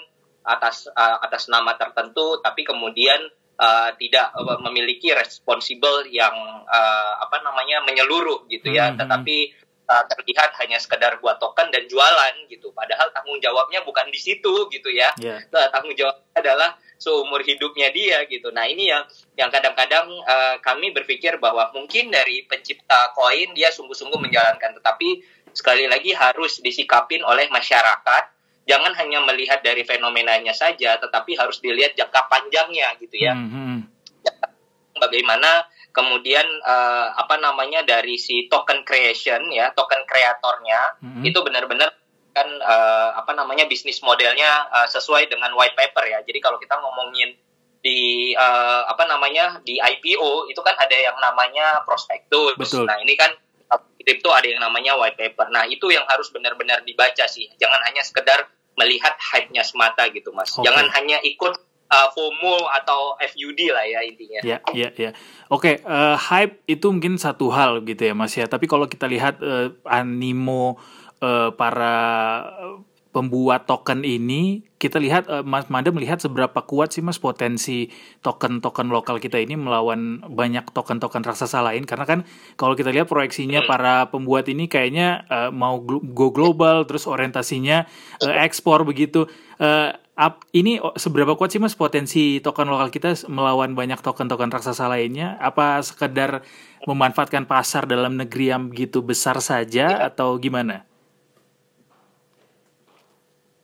atas 0.44 0.86
uh, 0.92 1.18
atas 1.24 1.48
nama 1.48 1.74
tertentu, 1.80 2.38
tapi 2.44 2.62
kemudian 2.62 3.18
uh, 3.56 3.90
tidak 3.96 4.30
uh, 4.36 4.60
memiliki 4.60 5.10
responsibel 5.16 6.04
yang 6.12 6.34
uh, 6.68 7.12
apa 7.24 7.40
namanya 7.40 7.80
menyeluruh 7.82 8.44
gitu 8.52 8.70
ya. 8.70 8.88
Mm 8.88 8.90
-hmm. 8.94 9.00
Tetapi 9.00 9.36
uh, 9.88 10.04
terlihat 10.12 10.52
hanya 10.60 10.76
sekedar 10.76 11.16
buat 11.18 11.40
token 11.40 11.72
dan 11.72 11.88
jualan 11.88 12.34
gitu. 12.52 12.70
Padahal 12.76 13.08
tanggung 13.16 13.40
jawabnya 13.40 13.80
bukan 13.82 14.08
di 14.12 14.20
situ 14.20 14.68
gitu 14.68 14.92
ya. 14.92 15.10
Yeah. 15.16 15.40
tanggung 15.72 15.96
jawab 15.96 16.20
adalah 16.36 16.76
seumur 16.98 17.44
hidupnya 17.44 17.92
dia 17.92 18.24
gitu. 18.26 18.48
Nah 18.54 18.64
ini 18.64 18.88
yang 18.88 19.04
yang 19.36 19.50
kadang-kadang 19.52 20.08
uh, 20.24 20.56
kami 20.64 20.94
berpikir 20.94 21.36
bahwa 21.36 21.68
mungkin 21.76 22.08
dari 22.08 22.46
pencipta 22.48 23.12
koin 23.12 23.52
dia 23.52 23.68
sungguh-sungguh 23.74 24.16
menjalankan, 24.16 24.80
tetapi 24.80 25.20
sekali 25.54 25.86
lagi 25.86 26.16
harus 26.16 26.58
disikapin 26.64 27.22
oleh 27.22 27.46
masyarakat 27.52 28.33
jangan 28.64 28.92
hanya 28.96 29.20
melihat 29.24 29.60
dari 29.60 29.84
fenomenanya 29.84 30.56
saja 30.56 30.96
tetapi 30.96 31.36
harus 31.36 31.60
dilihat 31.60 31.96
jangka 31.96 32.28
panjangnya 32.28 32.96
gitu 33.00 33.16
ya 33.20 33.36
mm 33.36 33.48
-hmm. 33.48 33.76
bagaimana 34.98 35.68
kemudian 35.94 36.44
uh, 36.64 37.14
apa 37.14 37.38
namanya 37.38 37.84
dari 37.84 38.16
si 38.16 38.48
token 38.48 38.82
creation 38.82 39.52
ya 39.52 39.70
token 39.76 40.02
kreatornya 40.08 40.98
mm 41.00 41.08
-hmm. 41.08 41.22
itu 41.28 41.38
benar-benar 41.44 41.92
kan 42.34 42.48
uh, 42.66 43.14
apa 43.14 43.30
namanya 43.36 43.70
bisnis 43.70 44.02
modelnya 44.02 44.66
uh, 44.74 44.88
sesuai 44.90 45.30
dengan 45.30 45.54
white 45.54 45.78
paper 45.78 46.02
ya 46.08 46.18
jadi 46.26 46.38
kalau 46.42 46.58
kita 46.58 46.74
ngomongin 46.82 47.38
di 47.84 48.32
uh, 48.32 48.88
apa 48.88 49.04
namanya 49.04 49.60
di 49.60 49.76
IPO 49.76 50.48
itu 50.48 50.56
kan 50.64 50.72
ada 50.80 50.96
yang 50.96 51.20
namanya 51.20 51.84
prospektus. 51.84 52.56
Betul. 52.56 52.88
Nah 52.88 52.96
ini 52.96 53.12
kan 53.12 53.28
kripto 54.04 54.30
ada 54.32 54.44
yang 54.44 54.60
namanya 54.60 54.94
white 55.00 55.16
paper. 55.16 55.48
Nah, 55.48 55.64
itu 55.64 55.88
yang 55.88 56.04
harus 56.04 56.28
benar-benar 56.28 56.84
dibaca 56.84 57.24
sih. 57.24 57.48
Jangan 57.56 57.80
hanya 57.88 58.04
sekedar 58.04 58.52
melihat 58.74 59.14
hype-nya 59.18 59.62
semata 59.62 60.06
gitu, 60.10 60.34
Mas. 60.34 60.50
Okay. 60.50 60.66
Jangan 60.66 60.86
hanya 60.94 61.18
ikut 61.22 61.54
uh, 61.90 62.08
FOMO 62.10 62.66
atau 62.70 63.14
FUD 63.22 63.60
lah 63.70 63.84
ya 63.86 64.00
intinya. 64.02 64.40
Ya, 64.42 64.58
ya, 64.74 64.88
ya. 64.94 65.10
Oke, 65.50 65.78
okay, 65.80 65.86
uh, 65.86 66.18
hype 66.18 66.62
itu 66.66 66.86
mungkin 66.90 67.16
satu 67.20 67.50
hal 67.54 67.82
gitu 67.86 68.02
ya, 68.02 68.14
Mas 68.16 68.34
ya. 68.34 68.46
Tapi 68.50 68.66
kalau 68.66 68.90
kita 68.90 69.06
lihat 69.06 69.38
uh, 69.40 69.70
animo 69.86 70.80
uh, 71.22 71.54
para 71.54 71.94
pembuat 73.14 73.70
token 73.70 74.02
ini 74.02 74.66
kita 74.82 74.98
lihat 74.98 75.30
uh, 75.30 75.46
Mas 75.46 75.70
Manda 75.70 75.94
melihat 75.94 76.18
seberapa 76.18 76.66
kuat 76.66 76.90
sih 76.90 77.00
Mas 77.00 77.22
potensi 77.22 77.86
token-token 78.26 78.90
lokal 78.90 79.22
kita 79.22 79.38
ini 79.38 79.54
melawan 79.54 80.18
banyak 80.26 80.66
token-token 80.74 81.22
raksasa 81.22 81.62
lain 81.62 81.86
karena 81.86 82.04
kan 82.04 82.26
kalau 82.58 82.74
kita 82.74 82.90
lihat 82.90 83.06
proyeksinya 83.06 83.62
hmm. 83.62 83.70
para 83.70 84.10
pembuat 84.10 84.50
ini 84.50 84.66
kayaknya 84.66 85.22
uh, 85.30 85.54
mau 85.54 85.78
go 85.86 86.34
global 86.34 86.82
terus 86.90 87.06
orientasinya 87.06 87.86
uh, 88.26 88.34
ekspor 88.42 88.82
begitu 88.82 89.30
uh, 89.62 89.94
up, 90.18 90.42
ini 90.50 90.82
seberapa 90.98 91.38
kuat 91.38 91.54
sih 91.54 91.62
Mas 91.62 91.78
potensi 91.78 92.42
token 92.42 92.66
lokal 92.66 92.90
kita 92.90 93.14
melawan 93.30 93.78
banyak 93.78 94.02
token-token 94.02 94.50
raksasa 94.50 94.90
lainnya 94.90 95.38
apa 95.38 95.78
sekedar 95.86 96.42
memanfaatkan 96.90 97.46
pasar 97.46 97.86
dalam 97.86 98.18
negeri 98.18 98.50
yang 98.50 98.74
begitu 98.74 99.06
besar 99.06 99.38
saja 99.38 99.86
ya. 99.94 100.02
atau 100.02 100.34
gimana? 100.42 100.82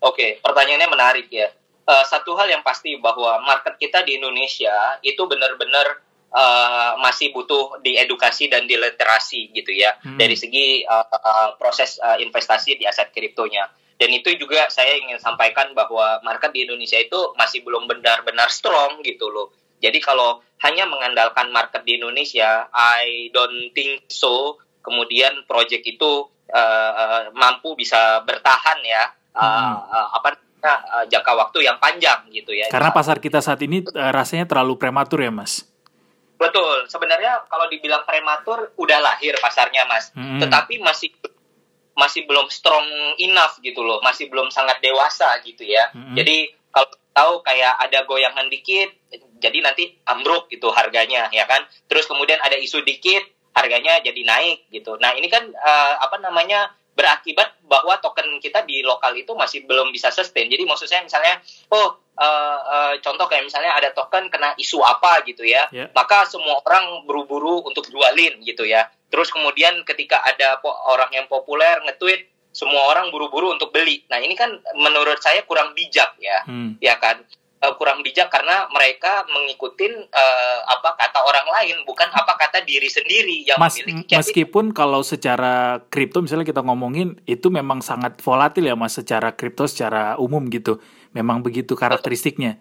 Oke, 0.00 0.40
pertanyaannya 0.40 0.88
menarik 0.88 1.28
ya. 1.28 1.52
Uh, 1.84 2.04
satu 2.08 2.32
hal 2.38 2.48
yang 2.48 2.64
pasti 2.64 2.96
bahwa 2.96 3.40
market 3.44 3.76
kita 3.76 4.00
di 4.06 4.16
Indonesia 4.16 4.72
itu 5.04 5.20
benar-benar 5.26 6.00
uh, 6.32 6.92
masih 7.02 7.34
butuh 7.34 7.82
diedukasi 7.82 8.46
dan 8.46 8.64
diliterasi 8.64 9.50
gitu 9.50 9.74
ya 9.74 9.98
hmm. 10.00 10.16
dari 10.16 10.38
segi 10.38 10.86
uh, 10.86 11.04
uh, 11.04 11.58
proses 11.58 11.98
uh, 12.00 12.16
investasi 12.16 12.78
di 12.78 12.84
aset 12.86 13.10
kriptonya. 13.12 13.68
Dan 14.00 14.16
itu 14.16 14.32
juga 14.40 14.72
saya 14.72 14.96
ingin 14.96 15.20
sampaikan 15.20 15.76
bahwa 15.76 16.24
market 16.24 16.56
di 16.56 16.64
Indonesia 16.64 16.96
itu 16.96 17.36
masih 17.36 17.60
belum 17.60 17.84
benar-benar 17.84 18.48
strong 18.48 19.04
gitu 19.04 19.28
loh. 19.28 19.52
Jadi 19.80 20.00
kalau 20.00 20.40
hanya 20.64 20.88
mengandalkan 20.88 21.52
market 21.52 21.84
di 21.84 22.00
Indonesia, 22.00 22.68
I 22.72 23.28
don't 23.32 23.76
think 23.76 24.08
so. 24.08 24.56
Kemudian 24.80 25.44
project 25.44 25.84
itu 25.84 26.24
uh, 26.48 26.92
uh, 26.96 27.22
mampu 27.36 27.76
bisa 27.76 28.24
bertahan 28.24 28.80
ya 28.80 29.19
uh, 29.34 29.76
uh, 29.80 30.08
apa 30.16 30.38
uh, 30.64 31.04
jangka 31.08 31.32
waktu 31.36 31.64
yang 31.66 31.76
panjang 31.80 32.26
gitu 32.30 32.52
ya. 32.52 32.68
Karena 32.68 32.90
pasar 32.92 33.18
kita 33.18 33.40
saat 33.40 33.60
ini 33.64 33.84
uh, 33.84 34.12
rasanya 34.12 34.46
terlalu 34.48 34.76
prematur 34.76 35.20
ya, 35.22 35.32
Mas. 35.32 35.64
Betul. 36.40 36.88
Sebenarnya 36.88 37.44
kalau 37.52 37.68
dibilang 37.68 38.04
prematur 38.08 38.72
udah 38.80 38.98
lahir 39.00 39.36
pasarnya, 39.40 39.84
Mas. 39.84 40.08
Hmm. 40.16 40.40
Tetapi 40.40 40.80
masih 40.80 41.12
masih 42.00 42.24
belum 42.24 42.48
strong 42.48 42.86
enough 43.20 43.60
gitu 43.60 43.84
loh, 43.84 44.00
masih 44.00 44.32
belum 44.32 44.48
sangat 44.48 44.80
dewasa 44.80 45.36
gitu 45.44 45.68
ya. 45.68 45.92
Hmm. 45.92 46.16
Jadi 46.16 46.48
kalau 46.72 46.88
tahu 47.12 47.32
kayak 47.44 47.76
ada 47.76 48.08
goyangan 48.08 48.48
dikit, 48.48 48.88
jadi 49.36 49.58
nanti 49.60 50.00
ambruk 50.08 50.48
gitu 50.48 50.72
harganya 50.72 51.28
ya 51.28 51.44
kan. 51.44 51.60
Terus 51.92 52.08
kemudian 52.08 52.40
ada 52.40 52.56
isu 52.56 52.80
dikit, 52.80 53.20
harganya 53.52 54.00
jadi 54.00 54.22
naik 54.24 54.70
gitu. 54.72 54.96
Nah 54.96 55.12
ini 55.12 55.28
kan 55.28 55.44
uh, 55.44 55.94
apa 56.00 56.16
namanya 56.24 56.72
berakibat 57.00 57.56
bahwa 57.64 57.96
token 58.04 58.36
kita 58.44 58.60
di 58.68 58.84
lokal 58.84 59.16
itu 59.16 59.32
masih 59.32 59.64
belum 59.64 59.88
bisa 59.88 60.12
sustain. 60.12 60.52
Jadi 60.52 60.68
maksud 60.68 60.84
saya 60.84 61.00
misalnya, 61.00 61.40
oh 61.72 61.96
uh, 62.20 62.60
uh, 62.60 62.94
contoh 63.00 63.24
kayak 63.24 63.48
misalnya 63.48 63.72
ada 63.72 63.88
token 63.96 64.28
kena 64.28 64.52
isu 64.60 64.84
apa 64.84 65.24
gitu 65.24 65.48
ya, 65.48 65.64
yeah. 65.72 65.88
maka 65.96 66.28
semua 66.28 66.60
orang 66.60 67.08
buru-buru 67.08 67.64
untuk 67.64 67.88
jualin 67.88 68.44
gitu 68.44 68.68
ya. 68.68 68.92
Terus 69.08 69.32
kemudian 69.32 69.80
ketika 69.88 70.20
ada 70.20 70.60
orang 70.92 71.08
yang 71.16 71.24
populer 71.24 71.80
nge-tweet 71.88 72.28
semua 72.52 72.92
orang 72.92 73.08
buru-buru 73.08 73.54
untuk 73.56 73.72
beli. 73.72 74.04
Nah 74.12 74.20
ini 74.20 74.36
kan 74.36 74.52
menurut 74.76 75.22
saya 75.22 75.46
kurang 75.48 75.72
bijak 75.72 76.18
ya, 76.20 76.44
hmm. 76.44 76.82
ya 76.82 76.98
kan 76.98 77.22
uh, 77.60 77.74
kurang 77.76 78.00
bijak 78.00 78.32
karena 78.32 78.66
mereka 78.72 79.24
mengikuti 79.28 79.88
uh, 79.88 80.00
eh, 80.08 80.58
apa 80.64 80.96
kata 80.96 81.20
orang 81.20 81.46
lain 81.60 81.76
bukan 81.84 82.08
apa 82.08 82.34
kata 82.36 82.64
diri 82.64 82.88
sendiri 82.88 83.44
yang 83.44 83.60
Mas, 83.60 83.76
memiliki. 83.78 84.16
Meskipun 84.16 84.72
kalau 84.72 85.04
secara 85.04 85.84
kripto 85.92 86.24
misalnya 86.24 86.48
kita 86.48 86.64
ngomongin 86.64 87.20
itu 87.28 87.52
memang 87.52 87.84
sangat 87.84 88.18
volatil 88.24 88.66
ya 88.66 88.76
mas 88.76 88.96
secara 88.96 89.36
kripto 89.36 89.68
secara 89.68 90.16
umum 90.16 90.48
gitu, 90.48 90.80
memang 91.12 91.44
begitu 91.44 91.76
karakteristiknya. 91.76 92.56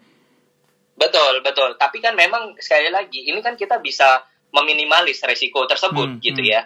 Betul 1.00 1.40
betul. 1.40 1.80
Tapi 1.80 2.04
kan 2.04 2.12
memang 2.12 2.60
sekali 2.60 2.92
lagi 2.92 3.24
ini 3.24 3.40
kan 3.40 3.56
kita 3.56 3.80
bisa 3.80 4.20
meminimalis 4.52 5.22
resiko 5.24 5.64
tersebut 5.64 6.20
hmm, 6.20 6.20
gitu 6.20 6.42
hmm. 6.44 6.52
ya. 6.52 6.60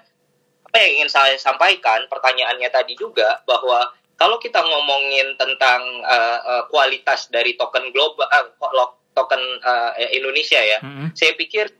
Apa 0.66 0.82
yang 0.82 0.90
ingin 0.98 1.10
saya 1.12 1.38
sampaikan 1.38 2.10
pertanyaannya 2.10 2.66
tadi 2.66 2.98
juga 2.98 3.46
bahwa 3.46 3.94
kalau 4.14 4.38
kita 4.38 4.62
ngomongin 4.62 5.34
tentang 5.34 5.82
uh, 6.06 6.38
uh, 6.42 6.62
kualitas 6.70 7.28
dari 7.30 7.58
token 7.58 7.90
global 7.90 8.26
uh, 8.30 8.48
token 9.14 9.42
uh, 9.62 9.94
Indonesia 10.10 10.58
ya, 10.58 10.78
mm-hmm. 10.82 11.14
saya 11.14 11.38
pikir 11.38 11.70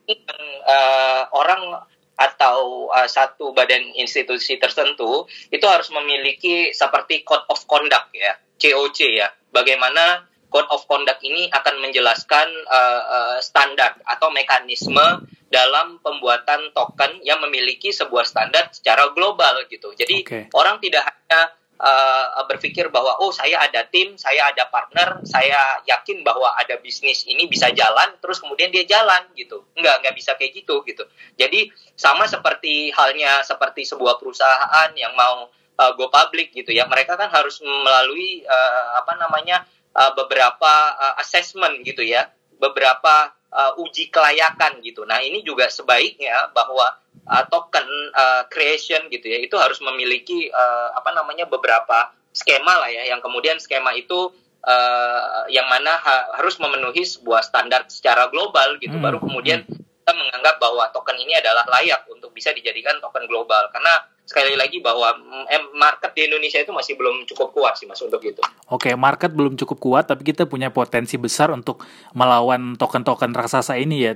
uh, 0.67 1.23
orang 1.35 1.83
atau 2.15 2.87
uh, 2.95 3.11
satu 3.11 3.51
badan 3.51 3.91
institusi 3.99 4.59
tertentu 4.63 5.27
itu 5.51 5.67
harus 5.67 5.91
memiliki 5.91 6.71
seperti 6.71 7.27
code 7.27 7.43
of 7.51 7.59
conduct 7.67 8.15
ya, 8.15 8.39
COC 8.59 8.99
ya. 9.19 9.29
Bagaimana 9.51 10.27
code 10.55 10.71
of 10.71 10.87
conduct 10.87 11.19
ini 11.27 11.51
akan 11.51 11.83
menjelaskan 11.83 12.47
uh, 12.71 13.03
uh, 13.03 13.37
standar 13.43 13.99
atau 14.07 14.31
mekanisme 14.31 15.27
dalam 15.51 15.99
pembuatan 16.03 16.71
token 16.71 17.19
yang 17.27 17.43
memiliki 17.43 17.91
sebuah 17.91 18.23
standar 18.27 18.71
secara 18.71 19.11
global 19.15 19.67
gitu. 19.67 19.91
Jadi 19.95 20.23
okay. 20.23 20.43
orang 20.55 20.79
tidak 20.79 21.07
hanya 21.07 21.51
uh, 21.81 22.45
berpikir 22.47 22.91
bahwa 22.91 23.19
oh 23.23 23.31
saya 23.35 23.63
ada 23.63 23.87
tim, 23.89 24.15
saya 24.15 24.51
ada 24.53 24.69
partner, 24.71 25.23
saya 25.27 25.83
yakin 25.89 26.23
bahwa 26.23 26.55
ada 26.55 26.79
bisnis 26.79 27.27
ini 27.27 27.47
bisa 27.51 27.71
jalan, 27.75 28.15
terus 28.23 28.39
kemudian 28.39 28.71
dia 28.71 28.87
jalan 28.87 29.27
gitu. 29.35 29.65
Enggak, 29.75 30.03
enggak 30.03 30.15
bisa 30.15 30.31
kayak 30.39 30.53
gitu 30.55 30.83
gitu. 30.87 31.05
Jadi 31.39 31.71
sama 31.99 32.27
seperti 32.31 32.95
halnya 32.95 33.43
seperti 33.43 33.87
sebuah 33.87 34.19
perusahaan 34.19 34.91
yang 34.95 35.15
mau 35.19 35.51
uh, 35.79 35.93
go 35.99 36.11
public 36.11 36.55
gitu 36.55 36.71
ya. 36.71 36.87
Mereka 36.87 37.19
kan 37.19 37.31
harus 37.31 37.59
melalui 37.63 38.47
uh, 38.47 39.01
apa 39.01 39.19
namanya 39.19 39.67
uh, 39.95 40.13
beberapa 40.15 40.73
uh, 40.99 41.15
assessment 41.23 41.83
gitu 41.83 42.03
ya, 42.03 42.31
beberapa 42.59 43.35
uh, 43.55 43.73
uji 43.81 44.11
kelayakan 44.11 44.83
gitu. 44.83 45.07
Nah 45.07 45.23
ini 45.23 45.47
juga 45.47 45.71
sebaiknya 45.71 46.51
bahwa 46.51 46.99
uh, 47.31 47.45
token 47.49 47.87
uh, 48.13 48.43
creation 48.51 49.07
gitu 49.09 49.31
ya 49.31 49.39
itu 49.41 49.55
harus 49.57 49.79
memiliki 49.81 50.51
uh, 50.51 50.93
apa 50.99 51.15
namanya 51.15 51.49
beberapa 51.49 52.13
skema 52.35 52.83
lah 52.83 52.91
ya 52.91 53.15
yang 53.15 53.23
kemudian 53.23 53.57
skema 53.63 53.95
itu 53.95 54.35
uh, 54.67 55.47
yang 55.49 55.71
mana 55.71 55.95
ha 56.03 56.35
harus 56.41 56.59
memenuhi 56.59 57.07
sebuah 57.07 57.47
standar 57.47 57.87
secara 57.87 58.29
global 58.29 58.77
gitu 58.83 58.99
hmm. 58.99 59.05
baru 59.05 59.19
kemudian 59.23 59.63
kita 59.65 60.13
menganggap 60.13 60.61
bahwa 60.61 60.91
token 60.93 61.17
ini 61.17 61.33
adalah 61.39 61.65
layak 61.79 62.05
untuk 62.13 62.35
bisa 62.35 62.53
dijadikan 62.53 63.01
token 63.01 63.25
global 63.25 63.71
karena 63.73 64.05
sekali 64.25 64.57
lagi 64.57 64.81
bahwa 64.81 65.13
mm, 65.21 65.77
market 65.77 66.17
di 66.17 66.25
Indonesia 66.25 66.57
itu 66.57 66.73
masih 66.73 66.97
belum 66.97 67.29
cukup 67.29 67.53
kuat 67.53 67.77
sih 67.77 67.85
mas 67.85 68.01
untuk 68.01 68.25
itu. 68.25 68.41
Oke, 68.73 68.97
market 68.97 69.37
belum 69.37 69.61
cukup 69.61 69.79
kuat, 69.79 70.05
tapi 70.09 70.25
kita 70.33 70.49
punya 70.49 70.73
potensi 70.73 71.21
besar 71.21 71.53
untuk 71.53 71.85
melawan 72.17 72.73
token-token 72.81 73.37
raksasa 73.37 73.77
ini 73.77 74.09
ya. 74.09 74.13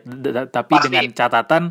Tapi 0.49 0.75
Pasti. 0.81 0.85
dengan 0.88 1.05
catatan 1.12 1.62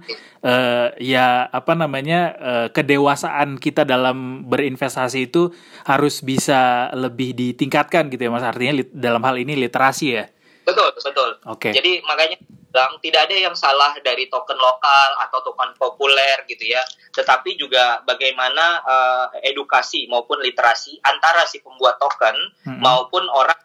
uh, 0.45 0.93
ya 1.01 1.49
apa 1.49 1.73
namanya 1.73 2.19
uh, 2.37 2.67
kedewasaan 2.69 3.57
kita 3.57 3.89
dalam 3.89 4.45
berinvestasi 4.45 5.33
itu 5.33 5.49
harus 5.89 6.21
bisa 6.21 6.93
lebih 6.93 7.33
ditingkatkan 7.33 8.13
gitu 8.13 8.29
ya 8.29 8.31
mas. 8.31 8.45
Artinya 8.45 8.85
dalam 8.93 9.25
hal 9.25 9.41
ini 9.41 9.57
literasi 9.57 10.07
ya. 10.13 10.29
Betul, 10.67 10.91
betul. 10.91 11.29
Oke. 11.47 11.71
Okay. 11.71 11.71
Jadi 11.71 12.03
makanya 12.03 12.35
bilang 12.77 12.99
tidak 12.99 13.31
ada 13.31 13.35
yang 13.39 13.55
salah 13.55 13.95
dari 14.03 14.27
token 14.27 14.59
lokal 14.59 15.09
atau 15.23 15.39
token 15.47 15.71
populer 15.79 16.43
gitu 16.51 16.67
ya, 16.67 16.83
tetapi 17.15 17.55
juga 17.55 18.03
bagaimana 18.03 18.83
uh, 18.83 19.25
edukasi 19.47 20.05
maupun 20.11 20.43
literasi 20.43 20.99
antara 21.07 21.47
si 21.47 21.63
pembuat 21.63 21.95
token 21.97 22.35
hmm. 22.67 22.83
maupun 22.83 23.25
orang 23.31 23.57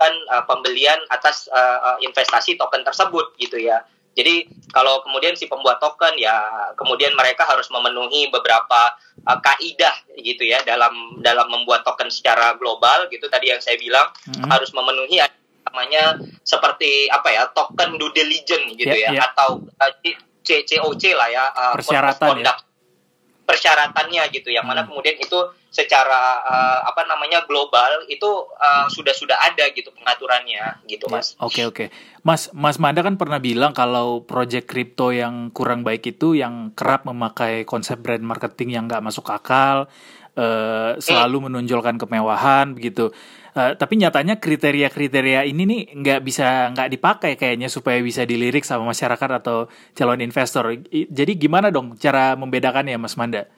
kan 0.00 0.14
uh, 0.32 0.44
pembelian 0.48 0.96
atas 1.12 1.50
uh, 1.52 1.98
investasi 2.00 2.54
token 2.54 2.86
tersebut 2.86 3.34
gitu 3.42 3.58
ya. 3.58 3.82
Jadi 4.16 4.48
kalau 4.72 5.04
kemudian 5.04 5.36
si 5.36 5.44
pembuat 5.44 5.76
token 5.76 6.16
ya 6.16 6.40
kemudian 6.80 7.12
mereka 7.12 7.44
harus 7.44 7.68
memenuhi 7.68 8.32
beberapa 8.32 8.96
uh, 9.28 9.38
kaidah 9.44 9.92
gitu 10.16 10.48
ya 10.48 10.64
dalam 10.64 11.20
dalam 11.20 11.44
membuat 11.52 11.84
token 11.84 12.08
secara 12.08 12.56
global 12.56 13.12
gitu 13.12 13.28
tadi 13.28 13.52
yang 13.52 13.60
saya 13.60 13.76
bilang 13.76 14.08
hmm. 14.32 14.48
harus 14.48 14.72
memenuhi 14.72 15.20
namanya 15.76 16.16
seperti 16.40 17.12
apa 17.12 17.28
ya 17.28 17.44
token 17.52 18.00
due 18.00 18.08
diligence 18.16 18.72
gitu 18.80 18.96
yeah, 18.96 19.12
ya 19.12 19.20
yeah. 19.20 19.28
atau 19.28 19.60
uh, 19.60 19.92
CCOC 20.40 21.12
lah 21.12 21.28
ya 21.28 21.44
uh, 21.52 21.74
persyaratan 21.76 22.40
ya. 22.40 22.56
persyaratannya 23.44 24.22
gitu 24.32 24.48
yang 24.48 24.64
mana 24.64 24.82
hmm. 24.82 24.88
kemudian 24.88 25.20
itu 25.20 25.36
secara 25.68 26.40
uh, 26.48 26.80
apa 26.88 27.04
namanya 27.04 27.44
global 27.44 28.08
itu 28.08 28.24
uh, 28.56 28.88
sudah 28.88 29.12
sudah 29.12 29.36
ada 29.36 29.68
gitu 29.76 29.92
pengaturannya 29.92 30.80
gitu 30.88 31.04
mas. 31.12 31.36
Oke 31.36 31.60
okay, 31.60 31.64
oke, 31.68 31.74
okay. 31.84 31.88
mas 32.24 32.48
Mas 32.56 32.80
Manda 32.80 33.04
kan 33.04 33.20
pernah 33.20 33.36
bilang 33.36 33.76
kalau 33.76 34.24
project 34.24 34.64
crypto 34.64 35.12
yang 35.12 35.52
kurang 35.52 35.84
baik 35.84 36.08
itu 36.08 36.32
yang 36.32 36.72
kerap 36.72 37.04
memakai 37.04 37.68
konsep 37.68 38.00
brand 38.00 38.24
marketing 38.24 38.72
yang 38.72 38.88
nggak 38.88 39.04
masuk 39.04 39.28
akal, 39.28 39.86
uh, 40.40 40.96
selalu 40.96 41.36
hmm. 41.36 41.46
menonjolkan 41.52 42.00
kemewahan 42.00 42.72
begitu. 42.72 43.12
Uh, 43.56 43.72
tapi 43.72 43.96
nyatanya 43.96 44.36
kriteria-kriteria 44.36 45.48
ini 45.48 45.64
nih 45.64 45.82
nggak 45.96 46.20
bisa 46.20 46.76
nggak 46.76 46.92
dipakai 46.92 47.32
kayaknya 47.40 47.72
supaya 47.72 48.04
bisa 48.04 48.28
dilirik 48.28 48.68
sama 48.68 48.92
masyarakat 48.92 49.40
atau 49.40 49.72
calon 49.96 50.20
investor. 50.20 50.76
Jadi 50.92 51.32
gimana 51.40 51.72
dong 51.72 51.96
cara 51.96 52.36
membedakannya, 52.36 53.00
Mas 53.00 53.16
Manda? 53.16 53.48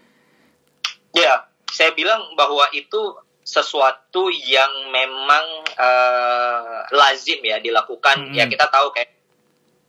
Ya, 1.19 1.51
saya 1.67 1.91
bilang 1.99 2.31
bahwa 2.39 2.71
itu 2.71 3.19
sesuatu 3.43 4.31
yang 4.31 4.71
memang 4.95 5.67
uh, 5.75 6.87
lazim 6.95 7.43
ya 7.43 7.59
dilakukan. 7.59 8.31
-hmm. 8.31 8.39
Ya 8.39 8.47
kita 8.47 8.71
tahu 8.71 8.95
kayak 8.95 9.19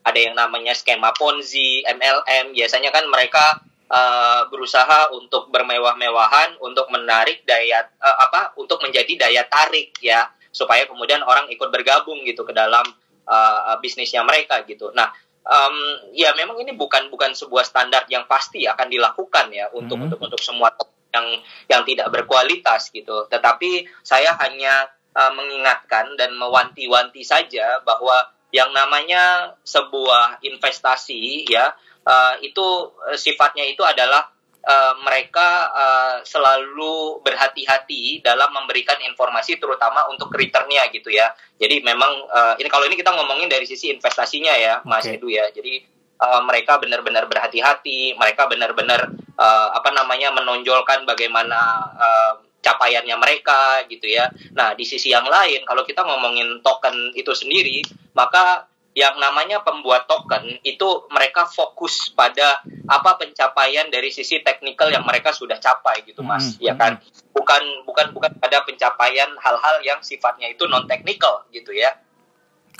ada 0.02 0.18
yang 0.18 0.34
namanya 0.34 0.74
skema 0.74 1.14
Ponzi, 1.14 1.86
MLM. 1.86 2.58
Biasanya 2.58 2.90
kan 2.90 3.06
mereka 3.06 3.62
uh, 3.90 4.48
berusaha 4.48 5.12
untuk 5.18 5.50
bermewah-mewahan 5.50 6.62
untuk 6.62 6.88
menarik 6.94 7.44
daya 7.44 7.90
uh, 8.00 8.18
apa 8.30 8.54
untuk 8.56 8.80
menjadi 8.86 9.28
daya 9.28 9.44
tarik 9.50 9.98
ya 10.00 10.30
supaya 10.50 10.86
kemudian 10.90 11.22
orang 11.26 11.50
ikut 11.50 11.70
bergabung 11.70 12.22
gitu 12.26 12.42
ke 12.46 12.54
dalam 12.54 12.86
uh, 13.30 13.78
bisnisnya 13.82 14.26
mereka 14.26 14.66
gitu. 14.66 14.90
Nah, 14.98 15.14
um, 15.46 15.76
ya 16.14 16.34
memang 16.34 16.58
ini 16.62 16.74
bukan 16.74 17.10
bukan 17.14 17.34
sebuah 17.38 17.66
standar 17.66 18.06
yang 18.10 18.26
pasti 18.26 18.66
akan 18.66 18.90
dilakukan 18.90 19.54
ya 19.54 19.70
untuk 19.74 19.98
hmm. 19.98 20.06
untuk 20.10 20.20
untuk 20.26 20.42
semua 20.42 20.74
yang 21.14 21.28
yang 21.70 21.82
tidak 21.86 22.10
berkualitas 22.14 22.90
gitu. 22.94 23.30
Tetapi 23.30 23.86
saya 24.06 24.34
hanya 24.42 24.90
uh, 25.14 25.34
mengingatkan 25.34 26.18
dan 26.18 26.34
mewanti-wanti 26.38 27.22
saja 27.26 27.82
bahwa 27.86 28.30
yang 28.50 28.74
namanya 28.74 29.54
sebuah 29.62 30.42
investasi 30.42 31.46
ya 31.46 31.70
uh, 32.06 32.36
itu 32.42 32.66
uh, 33.06 33.18
sifatnya 33.18 33.66
itu 33.66 33.86
adalah 33.86 34.26
uh, 34.66 34.94
mereka 35.06 35.70
uh, 35.70 36.16
selalu 36.26 37.22
berhati-hati 37.22 38.26
dalam 38.26 38.50
memberikan 38.52 38.98
informasi 39.06 39.62
terutama 39.62 40.10
untuk 40.10 40.34
returnnya 40.34 40.90
gitu 40.90 41.14
ya. 41.14 41.32
Jadi 41.62 41.86
memang 41.86 42.26
uh, 42.28 42.54
ini 42.58 42.68
kalau 42.68 42.90
ini 42.90 42.98
kita 42.98 43.14
ngomongin 43.14 43.48
dari 43.48 43.70
sisi 43.70 43.94
investasinya 43.94 44.54
ya, 44.58 44.82
Mas 44.84 45.06
okay. 45.06 45.22
Edu 45.22 45.30
ya. 45.30 45.46
Jadi 45.54 45.84
uh, 46.20 46.42
mereka 46.44 46.82
benar-benar 46.82 47.30
berhati-hati, 47.30 48.18
mereka 48.18 48.50
benar-benar 48.50 49.14
uh, 49.38 49.70
apa 49.76 49.90
namanya 49.94 50.34
menonjolkan 50.36 51.06
bagaimana 51.08 51.60
uh, 51.96 52.34
capaian 52.60 53.02
pencapaiannya 53.04 53.16
mereka 53.20 53.62
gitu 53.88 54.08
ya. 54.08 54.32
Nah, 54.56 54.76
di 54.76 54.84
sisi 54.84 55.12
yang 55.12 55.28
lain 55.28 55.64
kalau 55.64 55.88
kita 55.88 56.04
ngomongin 56.04 56.60
token 56.60 57.16
itu 57.16 57.32
sendiri, 57.32 57.84
maka 58.14 58.68
yang 58.98 59.16
namanya 59.22 59.62
pembuat 59.64 60.10
token 60.10 60.60
itu 60.66 61.08
mereka 61.14 61.46
fokus 61.48 62.12
pada 62.12 62.60
apa 62.90 63.16
pencapaian 63.22 63.88
dari 63.88 64.10
sisi 64.10 64.42
teknikal 64.42 64.90
yang 64.90 65.06
mereka 65.06 65.30
sudah 65.30 65.62
capai 65.62 66.02
gitu 66.04 66.26
mas 66.26 66.58
hmm. 66.58 66.68
ya 66.68 66.74
kan 66.74 66.98
bukan 67.32 67.62
bukan 67.86 68.12
bukan 68.12 68.34
pada 68.42 68.66
pencapaian 68.66 69.30
hal-hal 69.40 69.76
yang 69.86 70.02
sifatnya 70.02 70.50
itu 70.50 70.66
non 70.66 70.90
teknikal 70.90 71.46
gitu 71.54 71.70
ya 71.70 71.96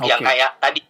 okay. 0.02 0.10
yang 0.10 0.20
kayak 0.20 0.58
tadi 0.58 0.82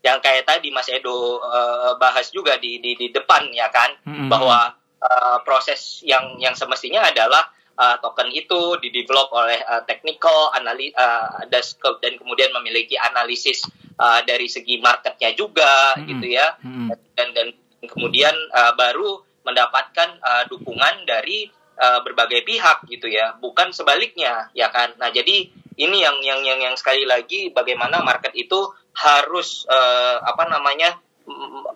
yang 0.00 0.18
kayak 0.22 0.46
tadi 0.48 0.70
mas 0.72 0.88
Edo 0.88 1.42
uh, 1.42 1.98
bahas 2.00 2.30
juga 2.30 2.56
di, 2.56 2.78
di 2.80 2.94
di 2.94 3.10
depan 3.10 3.50
ya 3.52 3.68
kan 3.74 3.90
hmm. 4.06 4.30
bahwa 4.30 4.70
uh, 5.02 5.36
proses 5.44 6.00
yang 6.06 6.38
yang 6.38 6.54
semestinya 6.54 7.04
adalah 7.04 7.52
uh, 7.76 7.96
token 8.02 8.30
itu 8.32 8.78
didevelop 8.80 9.30
oleh 9.34 9.60
uh, 9.66 9.82
technical 9.84 10.50
anali 10.56 10.90
uh, 10.94 11.44
dan 11.50 12.12
kemudian 12.18 12.50
memiliki 12.56 12.96
analisis 12.98 13.66
uh, 14.00 14.20
dari 14.24 14.48
segi 14.48 14.80
marketnya 14.80 15.30
juga 15.36 15.94
hmm. 15.94 16.06
gitu 16.08 16.26
ya 16.30 16.46
hmm. 16.62 16.88
dan 17.14 17.28
dan 17.36 17.48
kemudian 17.86 18.34
uh, 18.54 18.72
baru 18.74 19.22
mendapatkan 19.44 20.20
uh, 20.20 20.44
dukungan 20.48 21.08
dari 21.08 21.48
uh, 21.80 22.00
berbagai 22.04 22.44
pihak 22.44 22.84
gitu 22.88 23.08
ya 23.08 23.36
bukan 23.40 23.72
sebaliknya 23.72 24.52
ya 24.52 24.68
kan 24.68 24.92
nah 25.00 25.08
jadi 25.08 25.48
ini 25.80 25.96
yang 26.04 26.20
yang 26.20 26.40
yang 26.44 26.60
yang 26.60 26.76
sekali 26.76 27.08
lagi 27.08 27.48
bagaimana 27.48 28.04
market 28.04 28.36
itu 28.36 28.68
harus 28.92 29.64
uh, 29.64 30.20
apa 30.20 30.44
namanya 30.52 31.00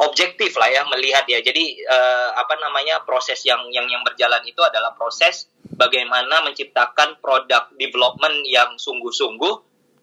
objektif 0.01 0.55
lah 0.59 0.69
ya 0.71 0.83
melihat 0.91 1.25
ya. 1.27 1.41
Jadi 1.41 1.83
uh, 1.87 2.31
apa 2.37 2.55
namanya 2.59 3.03
proses 3.03 3.43
yang 3.47 3.67
yang 3.71 3.87
yang 3.87 4.03
berjalan 4.03 4.43
itu 4.47 4.61
adalah 4.61 4.95
proses 4.95 5.51
bagaimana 5.75 6.45
menciptakan 6.47 7.19
produk 7.19 7.71
development 7.75 8.47
yang 8.47 8.79
sungguh-sungguh 8.79 9.55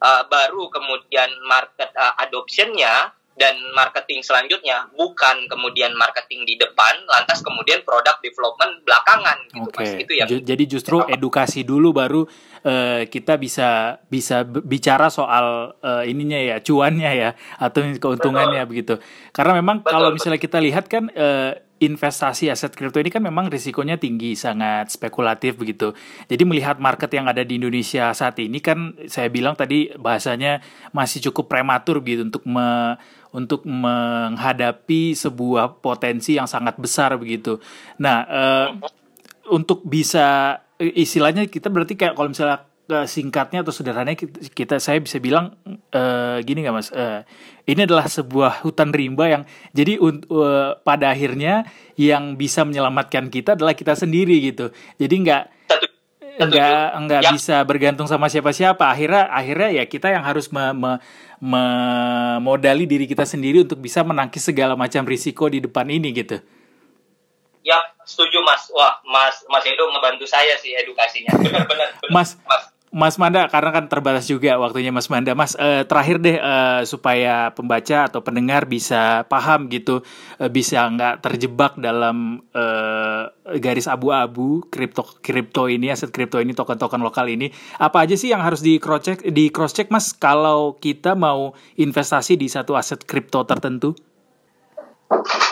uh, 0.01 0.23
baru 0.27 0.67
kemudian 0.67 1.29
market 1.47 1.93
uh, 1.95 2.17
adoptionnya 2.19 3.15
dan 3.31 3.55
marketing 3.71 4.19
selanjutnya 4.21 4.91
bukan 4.91 5.47
kemudian 5.47 5.95
marketing 5.95 6.43
di 6.43 6.59
depan 6.59 6.99
lantas 7.07 7.39
kemudian 7.39 7.79
produk 7.87 8.19
development 8.19 8.83
belakangan 8.83 9.39
gitu 9.55 9.69
okay. 9.71 9.79
mas 9.81 9.93
itu 9.95 10.13
ya 10.19 10.25
jadi 10.27 10.63
justru 10.67 10.99
edukasi 11.07 11.63
dulu 11.63 11.95
baru 11.95 12.27
uh, 12.65 13.05
kita 13.07 13.37
bisa 13.37 13.99
bisa 14.07 14.43
bicara 14.45 15.09
soal 15.13 15.75
uh, 15.81 16.03
ininya 16.05 16.37
ya 16.37 16.57
cuannya 16.61 17.11
ya 17.13 17.29
atau 17.57 17.85
keuntungannya 17.97 18.63
betul. 18.65 18.71
begitu 18.71 18.93
karena 19.31 19.53
memang 19.57 19.83
betul, 19.83 19.91
kalau 19.93 20.09
misalnya 20.13 20.39
betul. 20.39 20.47
kita 20.49 20.57
lihat 20.61 20.85
kan 20.89 21.03
uh, 21.13 21.53
investasi 21.81 22.53
aset 22.53 22.77
kripto 22.77 23.01
ini 23.01 23.09
kan 23.09 23.25
memang 23.25 23.49
risikonya 23.49 23.97
tinggi, 23.97 24.37
sangat 24.37 24.93
spekulatif 24.93 25.57
begitu. 25.57 25.97
Jadi 26.29 26.45
melihat 26.45 26.77
market 26.77 27.09
yang 27.09 27.25
ada 27.25 27.41
di 27.41 27.57
Indonesia 27.57 28.13
saat 28.13 28.37
ini 28.37 28.61
kan 28.61 28.93
saya 29.09 29.33
bilang 29.33 29.57
tadi 29.57 29.89
bahasanya 29.97 30.61
masih 30.93 31.25
cukup 31.33 31.49
prematur 31.49 32.05
gitu 32.05 32.21
untuk 32.21 32.45
me, 32.45 33.01
untuk 33.33 33.65
menghadapi 33.65 35.17
sebuah 35.17 35.81
potensi 35.81 36.37
yang 36.37 36.45
sangat 36.45 36.77
besar 36.77 37.17
begitu. 37.17 37.57
Nah, 37.97 38.29
uh, 38.29 38.67
untuk 39.49 39.81
bisa 39.81 40.61
istilahnya 40.81 41.45
kita 41.45 41.69
berarti 41.69 41.93
kayak 41.93 42.17
kalau 42.17 42.33
misalnya 42.33 42.65
singkatnya 43.07 43.63
atau 43.63 43.71
sederhananya 43.71 44.19
kita, 44.19 44.37
kita 44.51 44.75
saya 44.83 44.99
bisa 44.99 45.21
bilang 45.23 45.55
uh, 45.95 46.37
gini 46.43 46.65
nggak 46.65 46.75
mas? 46.75 46.89
Uh, 46.91 47.23
ini 47.63 47.87
adalah 47.87 48.09
sebuah 48.11 48.65
hutan 48.67 48.91
rimba 48.91 49.31
yang 49.31 49.43
jadi 49.71 49.95
uh, 50.01 50.75
pada 50.83 51.13
akhirnya 51.13 51.63
yang 51.95 52.35
bisa 52.35 52.67
menyelamatkan 52.67 53.31
kita 53.31 53.55
adalah 53.55 53.77
kita 53.77 53.95
sendiri 53.95 54.43
gitu. 54.43 54.75
Jadi 54.99 55.15
nggak 55.23 55.43
nggak 56.41 56.85
nggak 57.05 57.21
ya. 57.23 57.31
bisa 57.31 57.55
bergantung 57.63 58.11
sama 58.11 58.27
siapa-siapa. 58.27 58.91
Akhirnya 58.91 59.29
akhirnya 59.31 59.69
ya 59.71 59.83
kita 59.87 60.11
yang 60.11 60.25
harus 60.25 60.51
me, 60.51 60.73
me, 60.75 60.91
memodali 61.39 62.89
diri 62.89 63.05
kita 63.07 63.23
sendiri 63.23 63.63
untuk 63.63 63.79
bisa 63.79 64.03
menangkis 64.03 64.51
segala 64.51 64.75
macam 64.75 65.05
risiko 65.07 65.47
di 65.47 65.63
depan 65.63 65.87
ini 65.87 66.11
gitu 66.11 66.41
ya 67.61 67.77
setuju 68.05 68.41
mas 68.41 68.69
wah 68.73 68.97
mas 69.05 69.45
mas 69.49 69.63
Edo 69.65 69.85
ngebantu 69.89 70.25
saya 70.25 70.57
sih 70.57 70.73
edukasinya 70.73 71.37
benar-benar 71.45 71.97
mas, 72.09 72.37
mas 72.45 72.71
Mas 72.91 73.15
Manda, 73.15 73.47
karena 73.47 73.71
kan 73.71 73.87
terbatas 73.87 74.27
juga 74.27 74.59
waktunya 74.59 74.91
Mas 74.91 75.07
Manda. 75.07 75.31
Mas, 75.31 75.55
eh, 75.55 75.87
terakhir 75.87 76.19
deh 76.19 76.35
eh, 76.35 76.83
supaya 76.83 77.55
pembaca 77.55 78.11
atau 78.11 78.19
pendengar 78.19 78.67
bisa 78.67 79.23
paham 79.31 79.71
gitu, 79.71 80.03
eh, 80.43 80.51
bisa 80.51 80.91
nggak 80.91 81.23
terjebak 81.23 81.79
dalam 81.79 82.43
eh, 82.51 83.31
garis 83.63 83.87
abu-abu 83.87 84.67
kripto 84.67 85.07
kripto 85.23 85.71
ini, 85.71 85.87
aset 85.87 86.11
kripto 86.11 86.43
ini, 86.43 86.51
token-token 86.51 86.99
lokal 86.99 87.31
ini. 87.31 87.47
Apa 87.79 88.03
aja 88.03 88.19
sih 88.19 88.27
yang 88.27 88.43
harus 88.43 88.59
di 88.59 88.75
cross 88.75 89.07
check, 89.07 89.23
di 89.23 89.47
cross 89.55 89.71
check 89.71 89.87
Mas, 89.87 90.11
kalau 90.11 90.75
kita 90.75 91.15
mau 91.15 91.55
investasi 91.79 92.35
di 92.35 92.51
satu 92.51 92.75
aset 92.75 93.07
kripto 93.07 93.47
tertentu? 93.47 93.95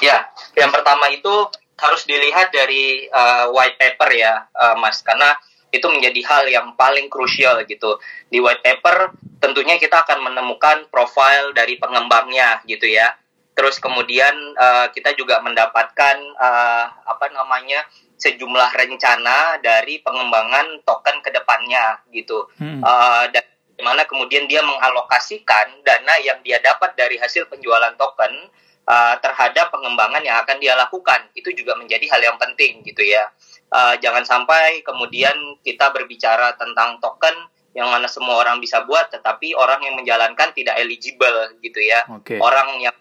Ya, 0.04 0.28
yang 0.60 0.76
pertama 0.76 1.08
itu 1.08 1.48
harus 1.80 2.04
dilihat 2.04 2.52
dari 2.52 3.08
uh, 3.08 3.50
white 3.56 3.80
paper 3.80 4.10
ya, 4.12 4.46
uh, 4.52 4.76
Mas, 4.78 5.00
karena 5.02 5.36
itu 5.70 5.86
menjadi 5.88 6.22
hal 6.26 6.44
yang 6.50 6.68
paling 6.76 7.08
krusial 7.08 7.62
gitu. 7.66 7.98
Di 8.28 8.42
white 8.42 8.62
paper 8.66 9.14
tentunya 9.40 9.78
kita 9.78 10.04
akan 10.04 10.30
menemukan 10.32 10.90
profil 10.92 11.56
dari 11.56 11.78
pengembangnya 11.78 12.62
gitu 12.66 12.90
ya. 12.90 13.14
Terus 13.54 13.78
kemudian 13.78 14.34
uh, 14.56 14.88
kita 14.92 15.14
juga 15.14 15.40
mendapatkan 15.44 16.18
uh, 16.40 16.86
apa 17.06 17.26
namanya 17.32 17.86
sejumlah 18.20 18.76
rencana 18.76 19.64
dari 19.64 20.04
pengembangan 20.04 20.84
token 20.84 21.24
ke 21.24 21.30
depannya 21.32 22.04
gitu. 22.12 22.50
Hmm. 22.60 22.84
Uh, 22.84 23.26
dan 23.32 23.46
di 23.80 23.84
mana 23.88 24.04
kemudian 24.04 24.44
dia 24.44 24.60
mengalokasikan 24.60 25.80
dana 25.88 26.16
yang 26.20 26.44
dia 26.44 26.60
dapat 26.60 27.00
dari 27.00 27.16
hasil 27.16 27.48
penjualan 27.48 27.96
token 27.96 28.52
uh, 28.90 29.16
terhadap 29.22 29.70
pengembangan 29.70 30.26
yang 30.26 30.42
akan 30.42 30.58
dia 30.58 30.74
lakukan. 30.74 31.30
Itu 31.38 31.54
juga 31.54 31.78
menjadi 31.78 32.10
hal 32.10 32.34
yang 32.34 32.38
penting 32.42 32.82
gitu 32.82 33.06
ya 33.06 33.30
uh, 33.74 33.96
jangan 34.02 34.26
sampai 34.26 34.82
kemudian 34.82 35.34
kita 35.62 35.94
berbicara 35.94 36.58
tentang 36.58 36.98
token 37.00 37.34
yang 37.78 37.88
mana 37.88 38.10
semua 38.10 38.42
orang 38.42 38.58
bisa 38.58 38.82
buat 38.84 39.14
tetapi 39.14 39.54
orang 39.54 39.86
yang 39.86 39.96
menjalankan 39.96 40.50
tidak 40.58 40.76
eligible 40.82 41.54
gitu 41.62 41.80
ya 41.80 42.02
okay. 42.10 42.42
orang 42.42 42.82
yang 42.82 42.96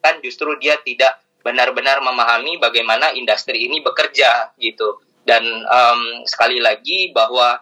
kan 0.00 0.20
justru 0.24 0.56
dia 0.56 0.80
tidak 0.80 1.20
benar-benar 1.44 2.00
memahami 2.00 2.56
bagaimana 2.56 3.12
industri 3.12 3.68
ini 3.68 3.84
bekerja 3.84 4.56
gitu 4.56 5.04
dan 5.28 5.44
um, 5.68 6.24
sekali 6.24 6.60
lagi 6.60 7.12
bahwa 7.12 7.60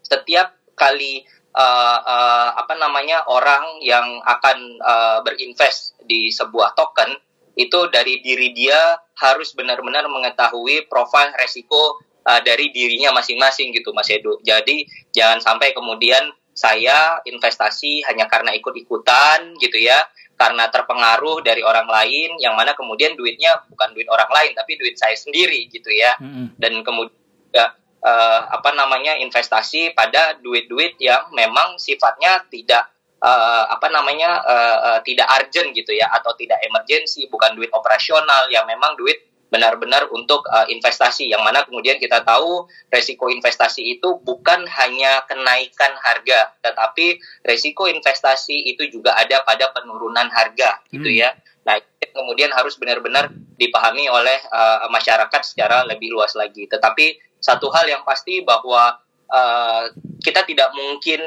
setiap 0.00 0.56
kali 0.76 1.24
uh, 1.56 1.98
uh, 2.02 2.48
apa 2.56 2.74
namanya 2.76 3.24
orang 3.28 3.80
yang 3.84 4.20
akan 4.24 4.58
uh, 4.80 5.18
berinvest 5.24 5.96
di 6.04 6.32
sebuah 6.32 6.74
token 6.76 7.16
itu 7.52 7.88
dari 7.92 8.24
diri 8.24 8.56
dia 8.56 8.96
harus 9.20 9.52
benar-benar 9.52 10.08
mengetahui 10.08 10.88
profil 10.88 11.28
resiko 11.36 12.00
uh, 12.24 12.40
dari 12.40 12.72
dirinya 12.72 13.12
masing-masing 13.12 13.76
gitu 13.76 13.92
Mas 13.92 14.08
Edo. 14.08 14.40
Jadi 14.40 14.88
jangan 15.12 15.38
sampai 15.44 15.76
kemudian 15.76 16.32
saya 16.52 17.20
investasi 17.24 18.04
hanya 18.08 18.28
karena 18.28 18.52
ikut-ikutan 18.56 19.56
gitu 19.60 19.76
ya, 19.80 20.00
karena 20.36 20.68
terpengaruh 20.68 21.40
dari 21.44 21.64
orang 21.64 21.88
lain 21.88 22.36
yang 22.40 22.56
mana 22.56 22.76
kemudian 22.76 23.16
duitnya 23.16 23.56
bukan 23.72 23.92
duit 23.96 24.08
orang 24.08 24.28
lain 24.32 24.52
tapi 24.52 24.76
duit 24.76 24.96
saya 24.96 25.16
sendiri 25.16 25.68
gitu 25.72 25.88
ya. 25.92 26.16
Dan 26.56 26.80
kemudian 26.84 27.16
ya, 27.52 27.72
uh, 28.02 28.40
apa 28.50 28.70
namanya 28.74 29.16
investasi 29.18 29.94
pada 29.94 30.36
duit-duit 30.42 30.98
yang 30.98 31.30
memang 31.32 31.78
sifatnya 31.78 32.44
tidak 32.50 32.90
uh, 33.22 33.64
apa 33.70 33.88
namanya 33.88 34.42
uh, 34.42 34.78
uh, 34.92 35.00
tidak 35.06 35.30
urgent 35.38 35.72
gitu 35.72 35.94
ya 35.94 36.10
atau 36.10 36.34
tidak 36.34 36.58
emergensi 36.66 37.30
bukan 37.30 37.54
duit 37.54 37.70
operasional 37.72 38.50
yang 38.50 38.66
memang 38.66 38.98
duit 38.98 39.22
benar-benar 39.52 40.08
untuk 40.08 40.48
uh, 40.48 40.64
investasi 40.64 41.28
yang 41.28 41.44
mana 41.44 41.60
kemudian 41.68 42.00
kita 42.00 42.24
tahu 42.24 42.64
resiko 42.88 43.28
investasi 43.28 44.00
itu 44.00 44.16
bukan 44.24 44.64
hanya 44.64 45.28
kenaikan 45.28 45.92
harga 46.00 46.56
tetapi 46.64 47.20
resiko 47.44 47.84
investasi 47.84 48.72
itu 48.72 48.88
juga 48.88 49.12
ada 49.12 49.44
pada 49.44 49.68
penurunan 49.76 50.24
harga 50.32 50.80
gitu 50.88 51.04
hmm. 51.04 51.20
ya 51.20 51.30
nah 51.68 51.76
kemudian 52.12 52.52
harus 52.52 52.78
benar-benar 52.78 53.32
dipahami 53.56 54.06
oleh 54.08 54.38
uh, 54.52 54.86
masyarakat 54.92 55.42
secara 55.42 55.84
lebih 55.88 56.12
luas 56.12 56.36
lagi 56.38 56.68
tetapi 56.68 57.18
satu 57.42 57.68
hal 57.74 57.90
yang 57.90 58.06
pasti 58.06 58.44
bahwa 58.46 59.00
uh, 59.32 59.84
kita 60.22 60.46
tidak 60.46 60.70
mungkin 60.72 61.20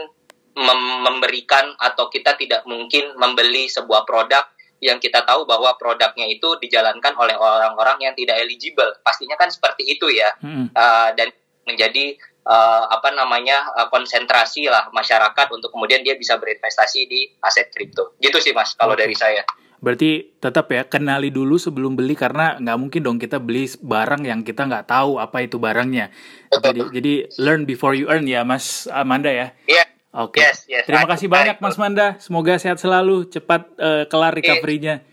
mem 0.56 0.82
memberikan 1.04 1.76
atau 1.76 2.08
kita 2.08 2.40
tidak 2.40 2.64
mungkin 2.64 3.12
membeli 3.20 3.68
sebuah 3.68 4.08
produk 4.08 4.48
yang 4.80 5.00
kita 5.04 5.24
tahu 5.28 5.44
bahwa 5.44 5.76
produknya 5.76 6.28
itu 6.32 6.56
dijalankan 6.60 7.16
oleh 7.20 7.36
orang-orang 7.36 8.12
yang 8.12 8.14
tidak 8.16 8.40
eligible. 8.40 8.88
Pastinya 9.04 9.36
kan 9.36 9.52
seperti 9.52 9.84
itu 9.88 10.08
ya. 10.12 10.32
Hmm. 10.40 10.72
Uh, 10.72 11.10
dan 11.16 11.32
menjadi 11.66 12.16
uh, 12.46 12.86
apa 12.94 13.12
namanya 13.12 13.74
uh, 13.76 13.88
konsentrasi 13.90 14.70
lah 14.70 14.88
masyarakat 14.94 15.48
untuk 15.52 15.74
kemudian 15.74 16.06
dia 16.06 16.14
bisa 16.16 16.38
berinvestasi 16.38 17.10
di 17.10 17.28
aset 17.42 17.74
kripto. 17.74 18.16
Gitu 18.22 18.38
sih 18.40 18.54
Mas 18.56 18.78
kalau 18.78 18.94
dari 18.94 19.18
saya. 19.18 19.44
Berarti 19.86 20.34
tetap 20.42 20.74
ya 20.74 20.82
kenali 20.90 21.30
dulu 21.30 21.62
sebelum 21.62 21.94
beli 21.94 22.18
karena 22.18 22.58
nggak 22.58 22.78
mungkin 22.82 23.02
dong 23.06 23.18
kita 23.22 23.38
beli 23.38 23.70
barang 23.70 24.26
yang 24.26 24.42
kita 24.42 24.66
nggak 24.66 24.90
tahu 24.90 25.22
apa 25.22 25.46
itu 25.46 25.62
barangnya. 25.62 26.10
Jadi, 26.50 26.82
jadi 26.90 27.14
learn 27.38 27.70
before 27.70 27.94
you 27.94 28.10
earn 28.10 28.26
ya, 28.26 28.42
Mas 28.42 28.90
Amanda 28.90 29.30
ya. 29.30 29.54
Iya. 29.70 29.86
Yeah. 29.86 29.88
Oke. 30.16 30.40
Okay. 30.40 30.48
Yes, 30.48 30.58
yes. 30.66 30.84
Terima 30.88 31.06
kasih 31.06 31.28
banyak 31.28 31.60
Mas 31.62 31.76
Manda. 31.76 32.16
Semoga 32.18 32.56
sehat 32.56 32.82
selalu, 32.82 33.30
cepat 33.30 33.68
uh, 33.78 34.08
kelar 34.08 34.34
recovery-nya. 34.34 35.04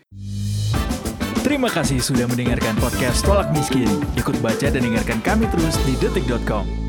Terima 1.43 1.67
kasih 1.67 1.99
sudah 1.99 2.23
mendengarkan 2.23 2.73
podcast 2.79 3.19
Tolak 3.27 3.51
Miskin. 3.51 3.91
Ikut 4.15 4.39
baca 4.39 4.63
dan 4.71 4.79
dengarkan 4.79 5.19
kami 5.19 5.45
terus 5.51 5.75
di 5.83 5.93
detik.com. 5.99 6.82